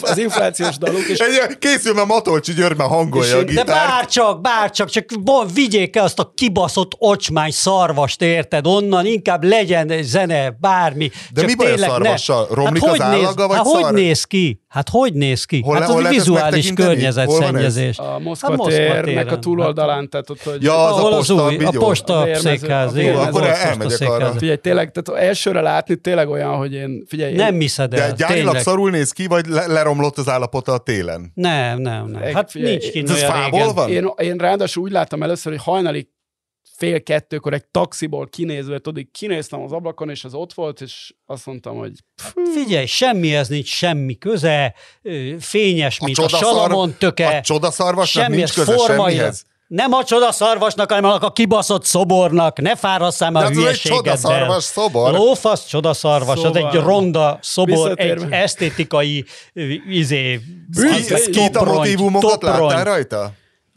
[0.00, 1.08] az inflációs daluk.
[1.08, 1.22] És...
[1.58, 3.66] Készül, a Matolcsi György már hangolja a gitárt.
[3.66, 5.04] De bárcsak, bárcsak, csak
[5.54, 8.66] vigyék el azt a kibaszott ocsmány szarvast, érted?
[8.66, 11.10] Onnan inkább legyen zene, bármi.
[11.32, 12.46] De mi baj a szarvassal?
[12.48, 12.54] Ne.
[12.54, 13.82] Romlik hát az állaga, vagy hát szar?
[13.82, 14.62] hogy néz ki?
[14.68, 15.60] Hát hogy néz ki?
[15.60, 17.98] Hol, hát az hol vizuális környezetszennyezés.
[17.98, 20.62] A Moszkva hát térnek a túloldalán, tehát ott, hogy...
[20.62, 22.94] Ja, az a posta, az új, a posta székház.
[22.96, 24.32] Akkor elmegyek arra.
[24.32, 27.04] Figyelj, tényleg, tehát elsőre látni tényleg olyan, hogy én...
[27.06, 31.32] Figyelj, nem hiszed el, De gyárilag szarul néz ki, vagy leromlott az állapota a télen?
[31.34, 32.22] Nem, nem, nem.
[32.22, 33.90] Hát nincs kint Ez fából van?
[33.90, 36.08] Én, én ráadásul úgy láttam először, hogy hajnali
[36.76, 41.46] fél kettőkor egy taxiból kinézve, tudod, kinéztem az ablakon, és az ott volt, és azt
[41.46, 41.92] mondtam, hogy...
[42.54, 44.74] Figyelj, semmihez nincs semmi köze,
[45.38, 47.36] fényes, mint a, a salamon töke.
[47.36, 49.44] A csodaszarvasnak nincs köze forma, semmihez?
[49.66, 52.60] Nem a csodaszarvasnak, hanem a kibaszott szobornak.
[52.60, 54.12] Ne fárasszál már a hülyeségeddel.
[54.12, 55.12] Ez egy csodaszarvas szobor.
[55.12, 59.24] Lófasz csodaszarvas, szóval, az egy ronda szobor, egy esztétikai
[59.88, 60.40] izé,
[61.16, 63.32] Skita motívumokat láttál rajta?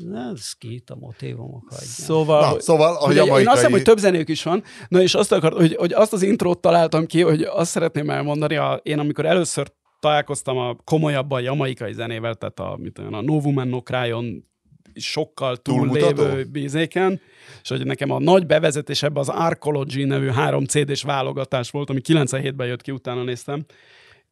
[0.10, 1.86] Na, szkít a motívumok hagyja.
[1.86, 3.42] Szóval, Na, szóval a jamaikai...
[3.42, 6.14] Én azt hiszem, hogy több zenék is van, na és azt akar, hogy, hogy azt
[6.14, 11.42] az intrót találtam ki, hogy azt szeretném elmondani, a, én amikor először találkoztam a komolyabban
[11.42, 14.50] jamaikai zenével, tehát a, mit olyan, a Novum and No Cryon
[14.96, 17.22] sokkal túllévő bizéken,
[17.62, 22.02] és hogy nekem a nagy bevezetés ebbe az Arcology nevű három CD-s válogatás volt, ami
[22.04, 23.66] 97-ben jött ki, utána néztem.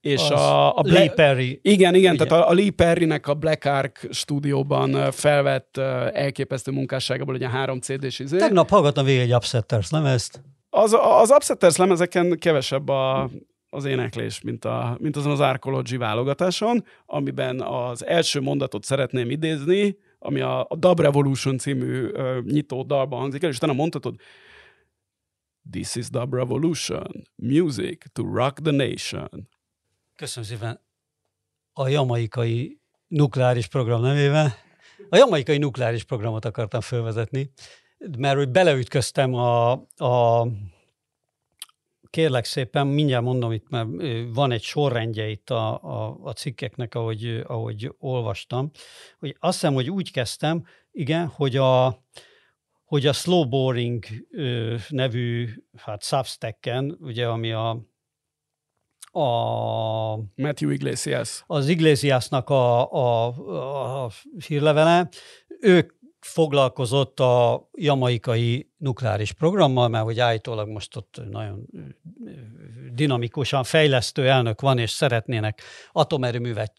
[0.02, 1.60] És Az a, a Lee Perry.
[1.64, 2.26] igen, igen, Ugye?
[2.26, 5.78] tehát a, a Lee Perrynek a Black Ark stúdióban felvett
[6.14, 8.38] elképesztő munkásságából egy ilyen három CD-s izé.
[8.38, 10.42] Tegnap hallgattam végig egy Upsetters lemezt.
[10.70, 13.30] Az, az Upsetters lemezeken kevesebb a,
[13.70, 19.98] az éneklés, mint, a, mint azon az Arcology válogatáson, amiben az első mondatot szeretném idézni,
[20.20, 24.16] ami a, a Dub Revolution című ö, nyitó dalban hangzik el, és utána mondhatod,
[25.72, 29.50] This is Dub Revolution, music to rock the nation.
[30.20, 30.80] Köszönöm szépen.
[31.74, 34.52] A jamaikai nukleáris program nevében.
[35.10, 37.52] A jamaikai nukleáris programot akartam felvezetni,
[38.18, 40.48] mert hogy beleütköztem a, a
[42.10, 43.88] kérlek szépen, mindjárt mondom itt, mert
[44.34, 48.72] van egy sorrendje itt a, a, a cikkeknek, ahogy, ahogy olvastam,
[49.20, 52.04] hogy azt hiszem, hogy úgy kezdtem, igen, hogy a,
[52.84, 54.06] hogy a Slow Boring
[54.90, 57.90] nevű hát Substack-en, ugye, ami a,
[59.12, 61.44] a Matthew Iglesias.
[61.48, 63.26] az Iglesiasnak a, a,
[64.06, 64.10] a
[64.48, 65.10] hírlevele,
[65.62, 71.66] ő foglalkozott a jamaikai nukleáris programmal, mert hogy állítólag most ott nagyon
[72.94, 75.62] dinamikusan fejlesztő elnök van, és szeretnének
[75.92, 76.74] atomerőművet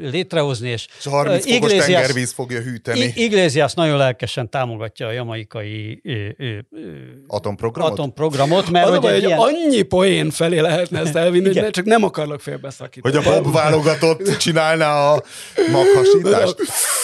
[0.00, 5.10] létrehozni, és a 30 ö, fokos Iglesias- tengervíz fogja hűteni Iglesias nagyon lelkesen támogatja a
[5.10, 6.90] jamaikai ö, ö, ö,
[7.26, 7.92] atomprogramot.
[7.92, 9.38] atomprogramot, mert hogy hogy ilyen...
[9.38, 11.72] annyi poén felé lehetne ezt elvinni, hogy Igen.
[11.72, 13.14] csak nem akarlak félbeszakítani.
[13.14, 15.22] Hogy a Bob válogatott csinálná a
[15.72, 16.56] maghasítást.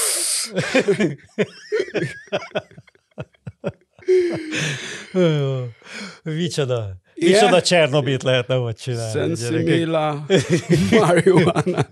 [6.24, 7.02] Micsoda.
[7.14, 7.30] Igen?
[7.40, 9.12] Micsoda Csernobilt lehetne ott csinálni.
[9.12, 9.36] gyerekek.
[9.36, 10.26] Sensimila,
[11.00, 11.86] marijuana,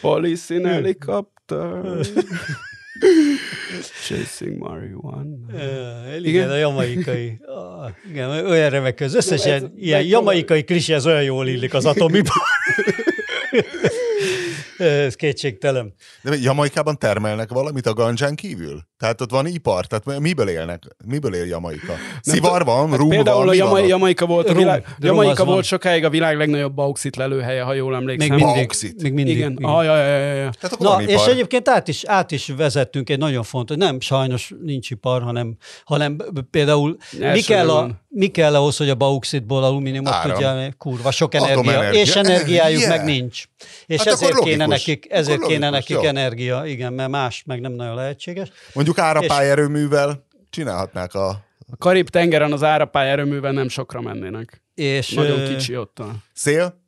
[0.00, 1.82] police in helicopter,
[4.06, 5.36] chasing marijuana.
[5.54, 6.50] Ö, Igen, Igen?
[6.50, 7.38] a jamaikai.
[7.46, 11.84] Ah, igen, olyan remek az összes ilyen, ilyen jamaikai klisé, ez olyan jól illik az
[11.86, 12.32] atomiba.
[14.78, 15.94] ez kétségtelen.
[16.22, 18.80] De Jamaikában termelnek valamit a gandzsán kívül?
[18.98, 20.82] Tehát ott van ipar, tehát miből élnek?
[21.04, 21.92] Miből él Jamaika?
[22.20, 23.88] Szivar van, rum Például van, a mi Jamai, van?
[23.88, 25.62] Jamaika volt, a világ, rum Jamaika volt van.
[25.62, 28.34] sokáig a világ legnagyobb bauxit lelőhelye, ha jól emlékszem.
[28.34, 28.62] Még mindig.
[28.62, 29.02] Bauxit.
[29.02, 29.36] Még mindig.
[29.36, 29.70] Igen, igen.
[29.70, 30.50] ah, ja, ja, ja, ja.
[30.50, 31.28] Tehát akkor Na, és ipar.
[31.28, 36.16] egyébként át is, át is vezettünk egy nagyon fontos, nem, sajnos nincs ipar, hanem, hanem
[36.50, 36.96] például
[37.32, 38.04] mi kell, a.
[38.18, 40.30] mi kell ahhoz, hogy a bauxitból alumíniumot Áram.
[40.32, 42.00] tudja, kurva sok energia, Atomenergia.
[42.00, 42.96] és energiájuk Yeah.
[42.96, 43.44] meg nincs.
[43.86, 46.02] És Hát ezért kéne nekik, ezért kéne nekik jó.
[46.02, 48.48] energia, igen, mert más meg nem nagyon lehetséges.
[48.72, 51.28] Mondjuk árapályerőművel csinálhatnák a...
[51.72, 54.62] A Karib-tengeren az árapály erőművel nem sokra mennének.
[54.74, 56.10] És, Nagyon kicsi ott a...
[56.34, 56.84] Szél?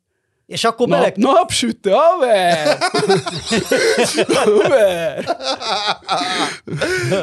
[0.49, 2.77] És akkor Nap, bele, napsütő, haver!
[4.27, 5.37] haver!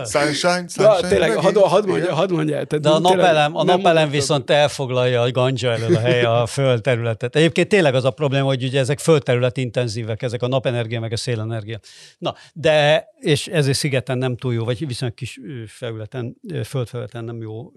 [0.04, 1.08] Sunshine, Na, sunshine.
[1.08, 1.44] tényleg, megint?
[1.56, 2.64] hadd had mondja, hadd mondja.
[2.64, 7.36] Tehát De a napelem, a napelem viszont elfoglalja a ganja elől a hely a földterületet.
[7.36, 11.16] Egyébként tényleg az a probléma, hogy ugye ezek földterület intenzívek, ezek a napenergia meg a
[11.16, 11.78] szélenergia.
[12.18, 17.70] Na, de, és ezért szigeten nem túl jó, vagy viszonylag kis felületen, földfelületen nem jó.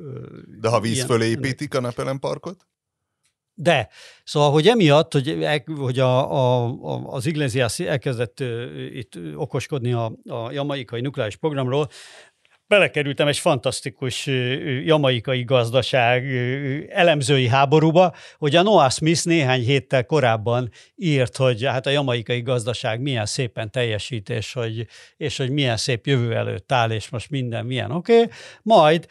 [0.62, 2.58] De ha víz ilyen- fölé építik a napelemparkot?
[3.62, 3.90] De,
[4.24, 8.44] szóval, hogy emiatt, hogy, el- hogy a, a, a, az Iglesias elkezdett
[8.94, 11.90] itt okoskodni a, a jamaikai nukleáris programról,
[12.70, 14.26] belekerültem egy fantasztikus
[14.86, 16.26] jamaikai gazdaság
[16.90, 23.02] elemzői háborúba, hogy a Noah Smith néhány héttel korábban írt, hogy hát a jamaikai gazdaság
[23.02, 27.66] milyen szépen teljesít, és hogy, és hogy milyen szép jövő előtt áll, és most minden
[27.66, 28.14] milyen oké.
[28.14, 28.30] Okay.
[28.62, 29.08] Majd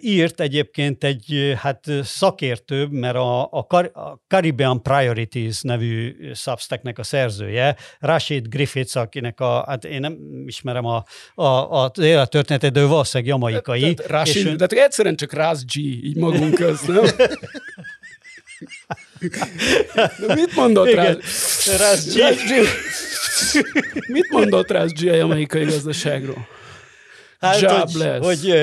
[0.00, 6.98] írt egyébként egy hát ö, szakértő, mert a, a, Car- a Caribbean Priorities nevű Substacknek
[6.98, 11.04] a szerzője, Rashid Griffiths, akinek a, hát én nem ismerem a,
[11.34, 13.94] a, a az élettörténetét, de ő valószínűleg jamaikai.
[13.94, 17.04] Tehát Rashid, és ő- de egyszerűen csak Raz G, így magunk közt, nem?
[20.26, 21.02] De mit mondott rá?
[21.02, 21.20] Igen.
[21.78, 22.18] Raz G.
[22.18, 22.52] Raz G.
[24.06, 26.48] Mit mondott Raz G a jamaikai gazdaságról?
[27.40, 27.90] Hát, God
[28.22, 28.54] hogy, hogy,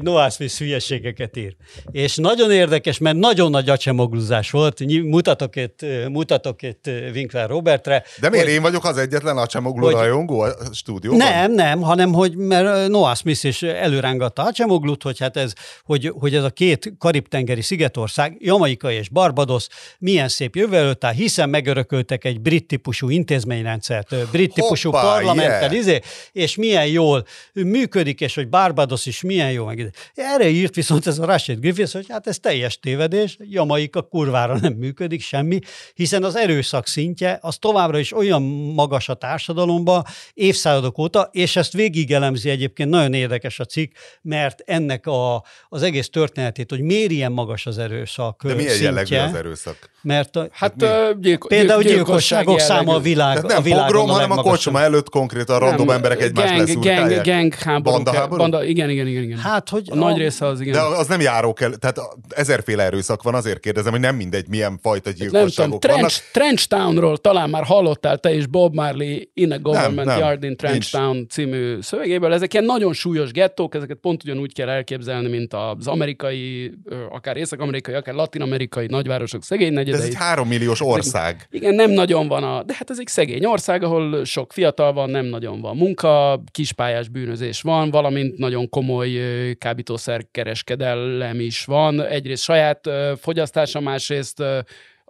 [0.00, 1.56] hogy Smith hülyeségeket ír.
[1.90, 4.80] És nagyon érdekes, mert nagyon nagy acsemogluzás volt.
[5.04, 8.04] Mutatok itt, mutatok itt Winkler Robertre.
[8.20, 11.18] De miért hogy, én vagyok az egyetlen a Csemogló Hogy- rajongó a stúdióban?
[11.18, 15.52] Nem, nem, hanem hogy mert Noah Smith is előrángatta Acemoglut, hogy hát ez,
[15.84, 19.66] hogy, hogy ez a két karib-tengeri szigetország, Jamaika és Barbados
[19.98, 25.60] milyen szép jövő előtt áll, hiszen megörököltek egy brit típusú intézményrendszert, brit típusú Hoppá, parlamenttel,
[25.60, 25.76] yeah.
[25.76, 26.00] izé,
[26.32, 29.64] és milyen jól működik, és hogy Barbados is milyen jó.
[29.64, 29.81] meg.
[30.14, 34.72] Erre írt viszont ez a Rashid Griffiths, hogy hát ez teljes tévedés, Jamaika kurvára nem
[34.72, 35.58] működik semmi,
[35.94, 38.42] hiszen az erőszak szintje az továbbra is olyan
[38.74, 40.04] magas a társadalomban
[40.34, 46.08] évszázadok óta, és ezt végigelemzi egyébként nagyon érdekes a cikk, mert ennek a, az egész
[46.08, 49.90] történetét, hogy miért ilyen magas az erőszak De milyen szintje, jellegű az erőszak?
[50.02, 50.86] Mert a, Hát mi?
[50.86, 54.30] ö, gyilko- például gyilkosság gyilkosságok száma a, világ, Tehát a nem világon pogrom, a hanem
[54.30, 57.24] a kocsma előtt konkrétan random Nem, emberek egymást gang, gang, leszúrkálják.
[57.26, 57.94] gang háború.
[57.96, 58.40] Banda háború?
[58.40, 59.22] Banda, igen, igen, igen.
[59.22, 59.38] igen.
[59.38, 60.72] Hát, hogy a nagy része az, igen.
[60.72, 64.78] De az nem járó kell, tehát ezerféle erőszak van, azért kérdezem, hogy nem mindegy, milyen
[64.82, 65.98] fajta nem tudom, gyilkosságok vannak.
[65.98, 70.42] Trench, Trench Townról talán már hallottál te is Bob Marley In a Government nem, Yard
[70.42, 70.90] in Trench nincs.
[70.92, 72.32] Town című szövegéből.
[72.32, 76.72] Ezek ilyen nagyon súlyos gettók, ezeket pont ugyanúgy kell elképzelni, mint az amerikai,
[77.10, 80.08] akár észak-amerikai, akár latin-amerikai nagyvárosok szegény De ez negyedei.
[80.08, 81.46] egy három milliós ország.
[81.50, 82.62] Igen, nem nagyon van a...
[82.62, 87.08] De hát ez egy szegény ország, ahol sok fiatal van, nem nagyon van munka, kispályás
[87.08, 89.10] bűnözés van, valamint nagyon komoly
[89.52, 92.00] ö, kábítószerkereskedelem is van.
[92.00, 92.88] Egyrészt saját
[93.20, 94.40] fogyasztása, másrészt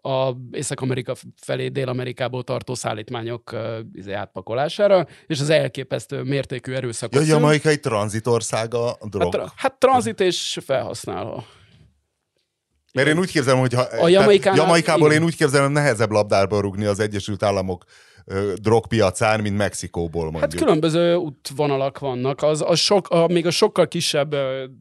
[0.05, 3.57] a Észak-Amerika felé Dél-Amerikából tartó szállítmányok
[3.93, 7.31] izé, átpakolására, és az elképesztő mértékű erőszakot Ja, szül.
[7.35, 9.23] Jamaika egy tranzitországa a drog.
[9.23, 11.45] Hát, tra- hát tranzit és felhasználó.
[12.93, 15.21] Mert én úgy képzelem, hogy ha, Jamaikánál- Jamaikából igen.
[15.21, 17.85] én úgy képzelem, nehezebb labdába rugni az Egyesült Államok
[18.55, 20.43] drogpiacán, mint Mexikóból mondjuk.
[20.43, 22.43] Hát különböző útvonalak vannak.
[22.43, 24.35] Az, az sok, a, még a sokkal kisebb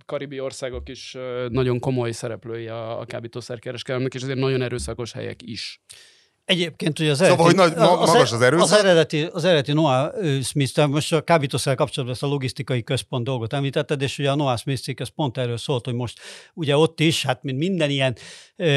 [0.05, 1.17] karibi országok is
[1.49, 5.81] nagyon komoly szereplői a, a kábítószerkereskedelemnek, és ezért nagyon erőszakos helyek is.
[6.51, 8.65] Egyébként ugye az Szóval, eredeti, hogy nagy- ma- magas az erőszak?
[8.65, 13.53] Az eredeti, az eredeti Noah Smith, most a kábítószer kapcsolatban ezt a logisztikai központ dolgot
[13.53, 16.19] említetted, és ugye a Noah Smith cikk, ez pont erről szólt, hogy most
[16.53, 18.15] ugye ott is, hát mint minden ilyen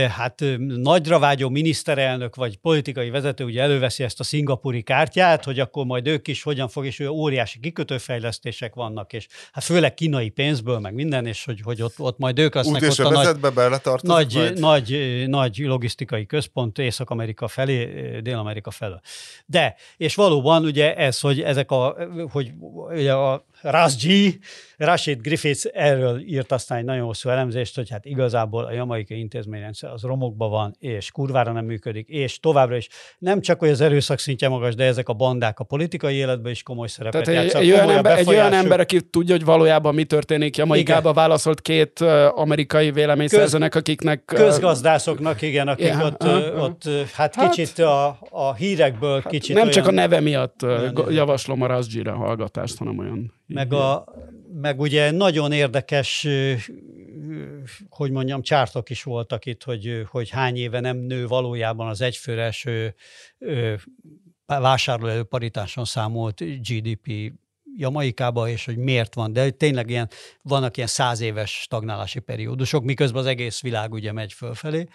[0.08, 5.84] hát nagyra vágyó miniszterelnök vagy politikai vezető ugye előveszi ezt a szingapúri kártyát, hogy akkor
[5.84, 10.78] majd ők is hogyan fog, és ugye óriási kikötőfejlesztések vannak, és hát főleg kínai pénzből,
[10.78, 13.36] meg minden, és hogy, hogy ott, ott majd ők lesznek Út és ott a nagy,
[14.02, 14.58] nagy, majd?
[14.58, 19.00] nagy, nagy logisztikai központ Észak-Amerika felé, Dél-Amerika felől.
[19.46, 21.96] De, és valóban ugye ez, hogy ezek a,
[22.30, 22.52] hogy
[22.88, 24.38] ugye a Rasji,
[24.76, 29.90] Rashid Griffiths erről írt aztán egy nagyon hosszú elemzést, hogy hát igazából a jamaikai intézményrendszer
[29.90, 32.88] az romokban van, és kurvára nem működik, és továbbra is
[33.18, 36.62] nem csak, hogy az erőszak szintje magas, de ezek a bandák a politikai életben is
[36.62, 37.66] komoly szerepet Tehát egy, játszanak.
[37.66, 40.56] egy, olyan ember, egy olyan ember, aki tudja, hogy valójában mi történik.
[40.56, 44.32] Jamaikába válaszolt két ö, amerikai véleményszerzőnek, akiknek...
[44.32, 46.64] ö, Közgazdászoknak, igen, akik Ja, ott, ö, aha.
[46.64, 50.62] ott ö, hát, Hát- kicsit a, a hírekből kicsit nem csak a olyan- neve miatt
[50.62, 51.12] Olyan neve.
[51.12, 53.32] javaslom a Rasjira hallgatást, hanem olyan...
[53.54, 54.04] meg, a,
[54.52, 56.26] meg ugye nagyon érdekes,
[57.88, 62.66] hogy mondjam, csártok is voltak itt, hogy, hogy hány éve nem nő valójában az egyfőres
[64.46, 67.32] vásárlóerő paritáson számolt GDP
[67.76, 70.08] Jamaikába, és hogy miért van, de tényleg ilyen,
[70.42, 74.86] vannak ilyen száz éves stagnálási periódusok, miközben az egész világ ugye megy fölfelé,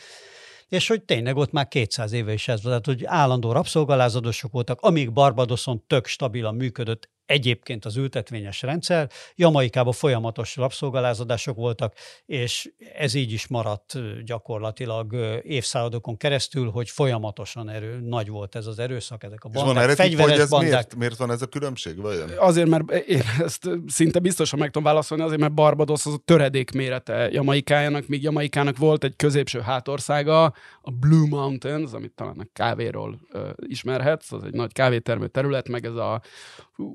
[0.69, 4.81] és hogy tényleg ott már 200 éve is ez volt, tehát hogy állandó rabszolgalázadosok voltak,
[4.81, 11.93] amíg Barbadoson tök stabilan működött egyébként az ültetvényes rendszer, Jamaikában folyamatos rabszolgalázadások voltak,
[12.25, 15.13] és ez így is maradt gyakorlatilag
[15.43, 19.87] évszázadokon keresztül, hogy folyamatosan erő, nagy volt ez az erőszak, ezek a És van bandák,
[19.87, 20.71] tipp, hogy fegyveres ez bandák.
[20.71, 22.01] miért, miért van ez a különbség?
[22.01, 22.29] Vajon?
[22.37, 26.71] Azért, mert én ezt szinte biztosan meg tudom válaszolni, azért, mert Barbados az a töredék
[26.71, 30.43] mérete Jamaikájának, míg Jamaikának volt egy középső hátországa,
[30.81, 35.85] a Blue Mountains, amit talán a kávéról ö, ismerhetsz, az egy nagy kávétermő terület, meg
[35.85, 36.21] ez a,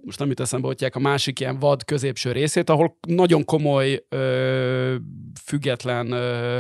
[0.05, 4.95] most nem jut eszembe, hogy a másik ilyen vad középső részét, ahol nagyon komoly, ö,
[5.45, 6.59] független ö,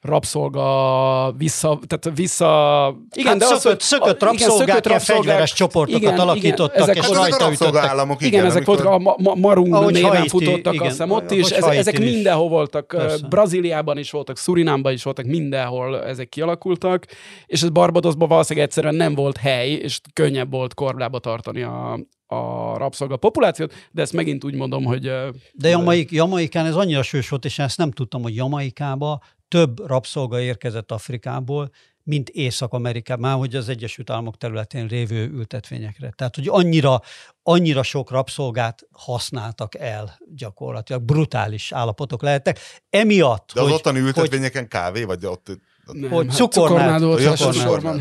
[0.00, 2.94] rabszolga vissza, tehát vissza...
[3.16, 7.14] Igen, de szökött, hogy- szökött rabszolgák, ilyen fegyveres csoportokat igen, alakítottak, ezek és Hát a-
[7.14, 7.58] ezek a rajta ütöttek.
[7.58, 10.86] rabszolgaállamok, igen, igen, ezek amikor- voltak, a ma- ma- Marung Ahogy néven Haiti, futottak, igen,
[10.86, 11.50] azt hiszem ott is.
[11.50, 12.12] ezek Haitin is.
[12.12, 12.86] mindenhol voltak.
[12.86, 13.26] Persze.
[13.28, 17.06] Brazíliában is voltak, Szurinámban is voltak, mindenhol ezek kialakultak,
[17.46, 21.92] és ez Barbadosban valószínűleg egyszerűen nem volt hely, és könnyebb volt korlába tartani a,
[22.26, 25.10] a rabszolga populációt, de ezt megint úgy mondom, hogy...
[25.52, 29.20] De Jamaik, Jamaikán ez annyira sős volt, és ezt nem tudtam, hogy Jamaikába
[29.50, 31.70] több rabszolga érkezett Afrikából,
[32.02, 36.10] mint Észak-Amerikában, már hogy az Egyesült Államok területén lévő ültetvényekre.
[36.10, 37.00] Tehát, hogy annyira,
[37.42, 42.58] annyira sok rabszolgát használtak el gyakorlatilag, brutális állapotok lehettek.
[42.90, 45.60] Emiatt, De az hogy, ottani ültetvényeken kávé, vagy ott...
[45.92, 48.00] nem, Hogy hát cukornád- cukornád cukornád.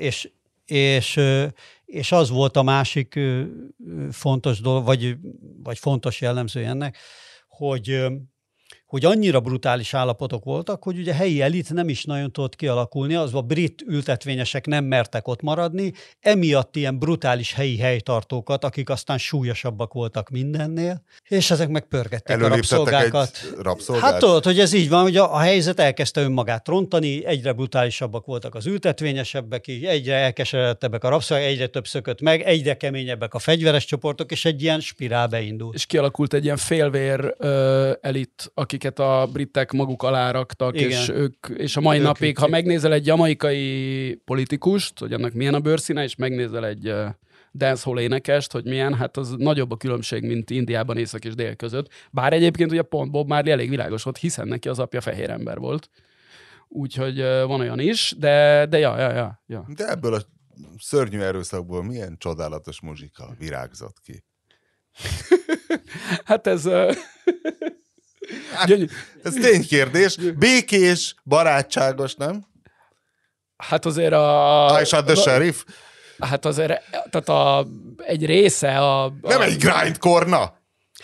[0.00, 0.30] És,
[0.66, 1.20] és,
[1.84, 3.18] és az volt a másik
[4.10, 5.16] fontos dolog, vagy,
[5.62, 6.96] vagy fontos jellemző ennek,
[7.48, 8.06] hogy,
[8.88, 13.34] hogy annyira brutális állapotok voltak, hogy ugye helyi elit nem is nagyon tudott kialakulni, az
[13.34, 19.92] a brit ültetvényesek nem mertek ott maradni, emiatt ilyen brutális helyi helytartókat, akik aztán súlyosabbak
[19.92, 23.54] voltak mindennél, és ezek meg pörgették a rabszolgákat.
[23.60, 24.10] rabszolgát?
[24.10, 28.26] Hát tudod, hogy ez így van, hogy a, a helyzet elkezdte önmagát rontani, egyre brutálisabbak
[28.26, 33.84] voltak az ültetvényesebbek, egyre elkeseredtebbek a rabszolgák, egyre több szökött meg, egyre keményebbek a fegyveres
[33.84, 35.74] csoportok, és egy ilyen spirál beindult.
[35.74, 40.90] És kialakult egy ilyen félvér ö, elit, akiket a britek maguk alá raktak, Igen.
[40.90, 42.38] és, ők, és a mai ők napig, ők.
[42.38, 46.94] ha megnézel egy jamaikai politikust, hogy annak milyen a bőrszíne, és megnézel egy
[47.52, 51.88] dancehall énekest, hogy milyen, hát az nagyobb a különbség, mint Indiában észak és dél között.
[52.10, 55.58] Bár egyébként ugye pont Bob már elég világos volt, hiszen neki az apja fehér ember
[55.58, 55.90] volt.
[56.68, 59.66] Úgyhogy van olyan is, de, de ja, ja, ja, ja.
[59.76, 60.20] De ebből a
[60.78, 64.24] szörnyű erőszakból milyen csodálatos muzsika virágzott ki.
[66.24, 66.68] hát ez...
[68.54, 68.70] hát,
[69.22, 70.16] ez ténykérdés.
[70.38, 72.46] Békés, barátságos, nem?
[73.56, 74.66] Hát azért a...
[74.66, 75.64] Ah, és a The Sheriff?
[76.18, 77.66] Hát azért, tehát a,
[77.96, 79.04] egy része a...
[79.04, 80.56] a nem egy grindkorna?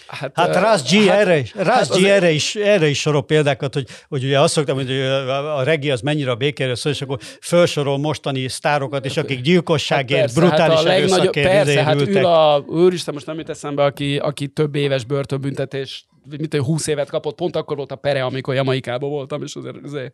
[0.06, 3.24] Hát, hát Raz G, hát, erre, is, Raz hát G erre, is, erre is sorol
[3.24, 7.02] példákat, hogy, hogy ugye azt szoktam, hogy a regi az mennyire a békéről szól, és
[7.02, 12.00] akkor felsorol mostani sztárokat, és akik gyilkosságért, hát persze, brutális hát a erőszakért Persze, hát
[12.00, 17.10] ül a, úristen, most nem jut eszembe, aki, aki több éves börtönbüntetés egy 20 évet
[17.10, 20.12] kapott, pont akkor volt a pere, amikor Jamaikában voltam, és azért, azért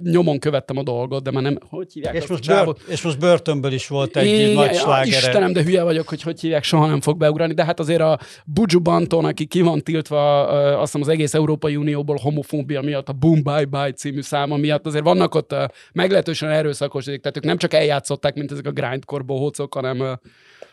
[0.00, 3.72] nyomon követtem a dolgot, de már nem, hogy hívják és most, bőr, és most börtönből
[3.72, 5.16] is volt egy Igen, nagy slágere.
[5.16, 8.18] Istenem, de hülye vagyok, hogy hogy hívják, soha nem fog beugrani, de hát azért a
[8.44, 13.12] Buju Banton, aki ki van tiltva, azt hiszem az egész Európai Unióból homofóbia miatt, a
[13.12, 15.54] Boom Bye Bye című száma miatt, azért vannak ott
[15.92, 20.18] meglehetősen erőszakos, tehát ők nem csak eljátszották, mint ezek a grindcore bohócok, hanem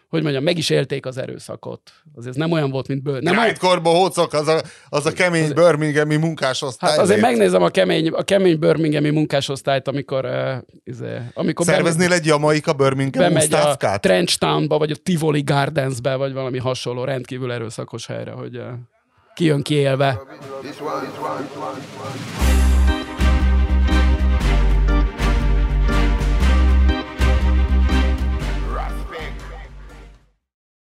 [0.10, 1.82] hogy mondjam, meg is élték az erőszakot.
[2.16, 3.22] Azért ez nem olyan volt, mint bőr.
[3.22, 6.90] Nem Grindkorba hócok, az a, az a kemény az, birminghami munkásosztály.
[6.90, 12.26] Hát azért megnézem a kemény, a kemény birminghami munkásosztályt, amikor, uh, izé, amikor Szerveznél egy
[12.26, 18.06] jamaika Birmingham bemegy a Trench Townba, vagy a Tivoli Gardensbe, vagy valami hasonló rendkívül erőszakos
[18.06, 18.66] helyre, hogy uh,
[19.34, 20.20] kijön kiélve.
[20.62, 22.99] This one, this one, this one, this one.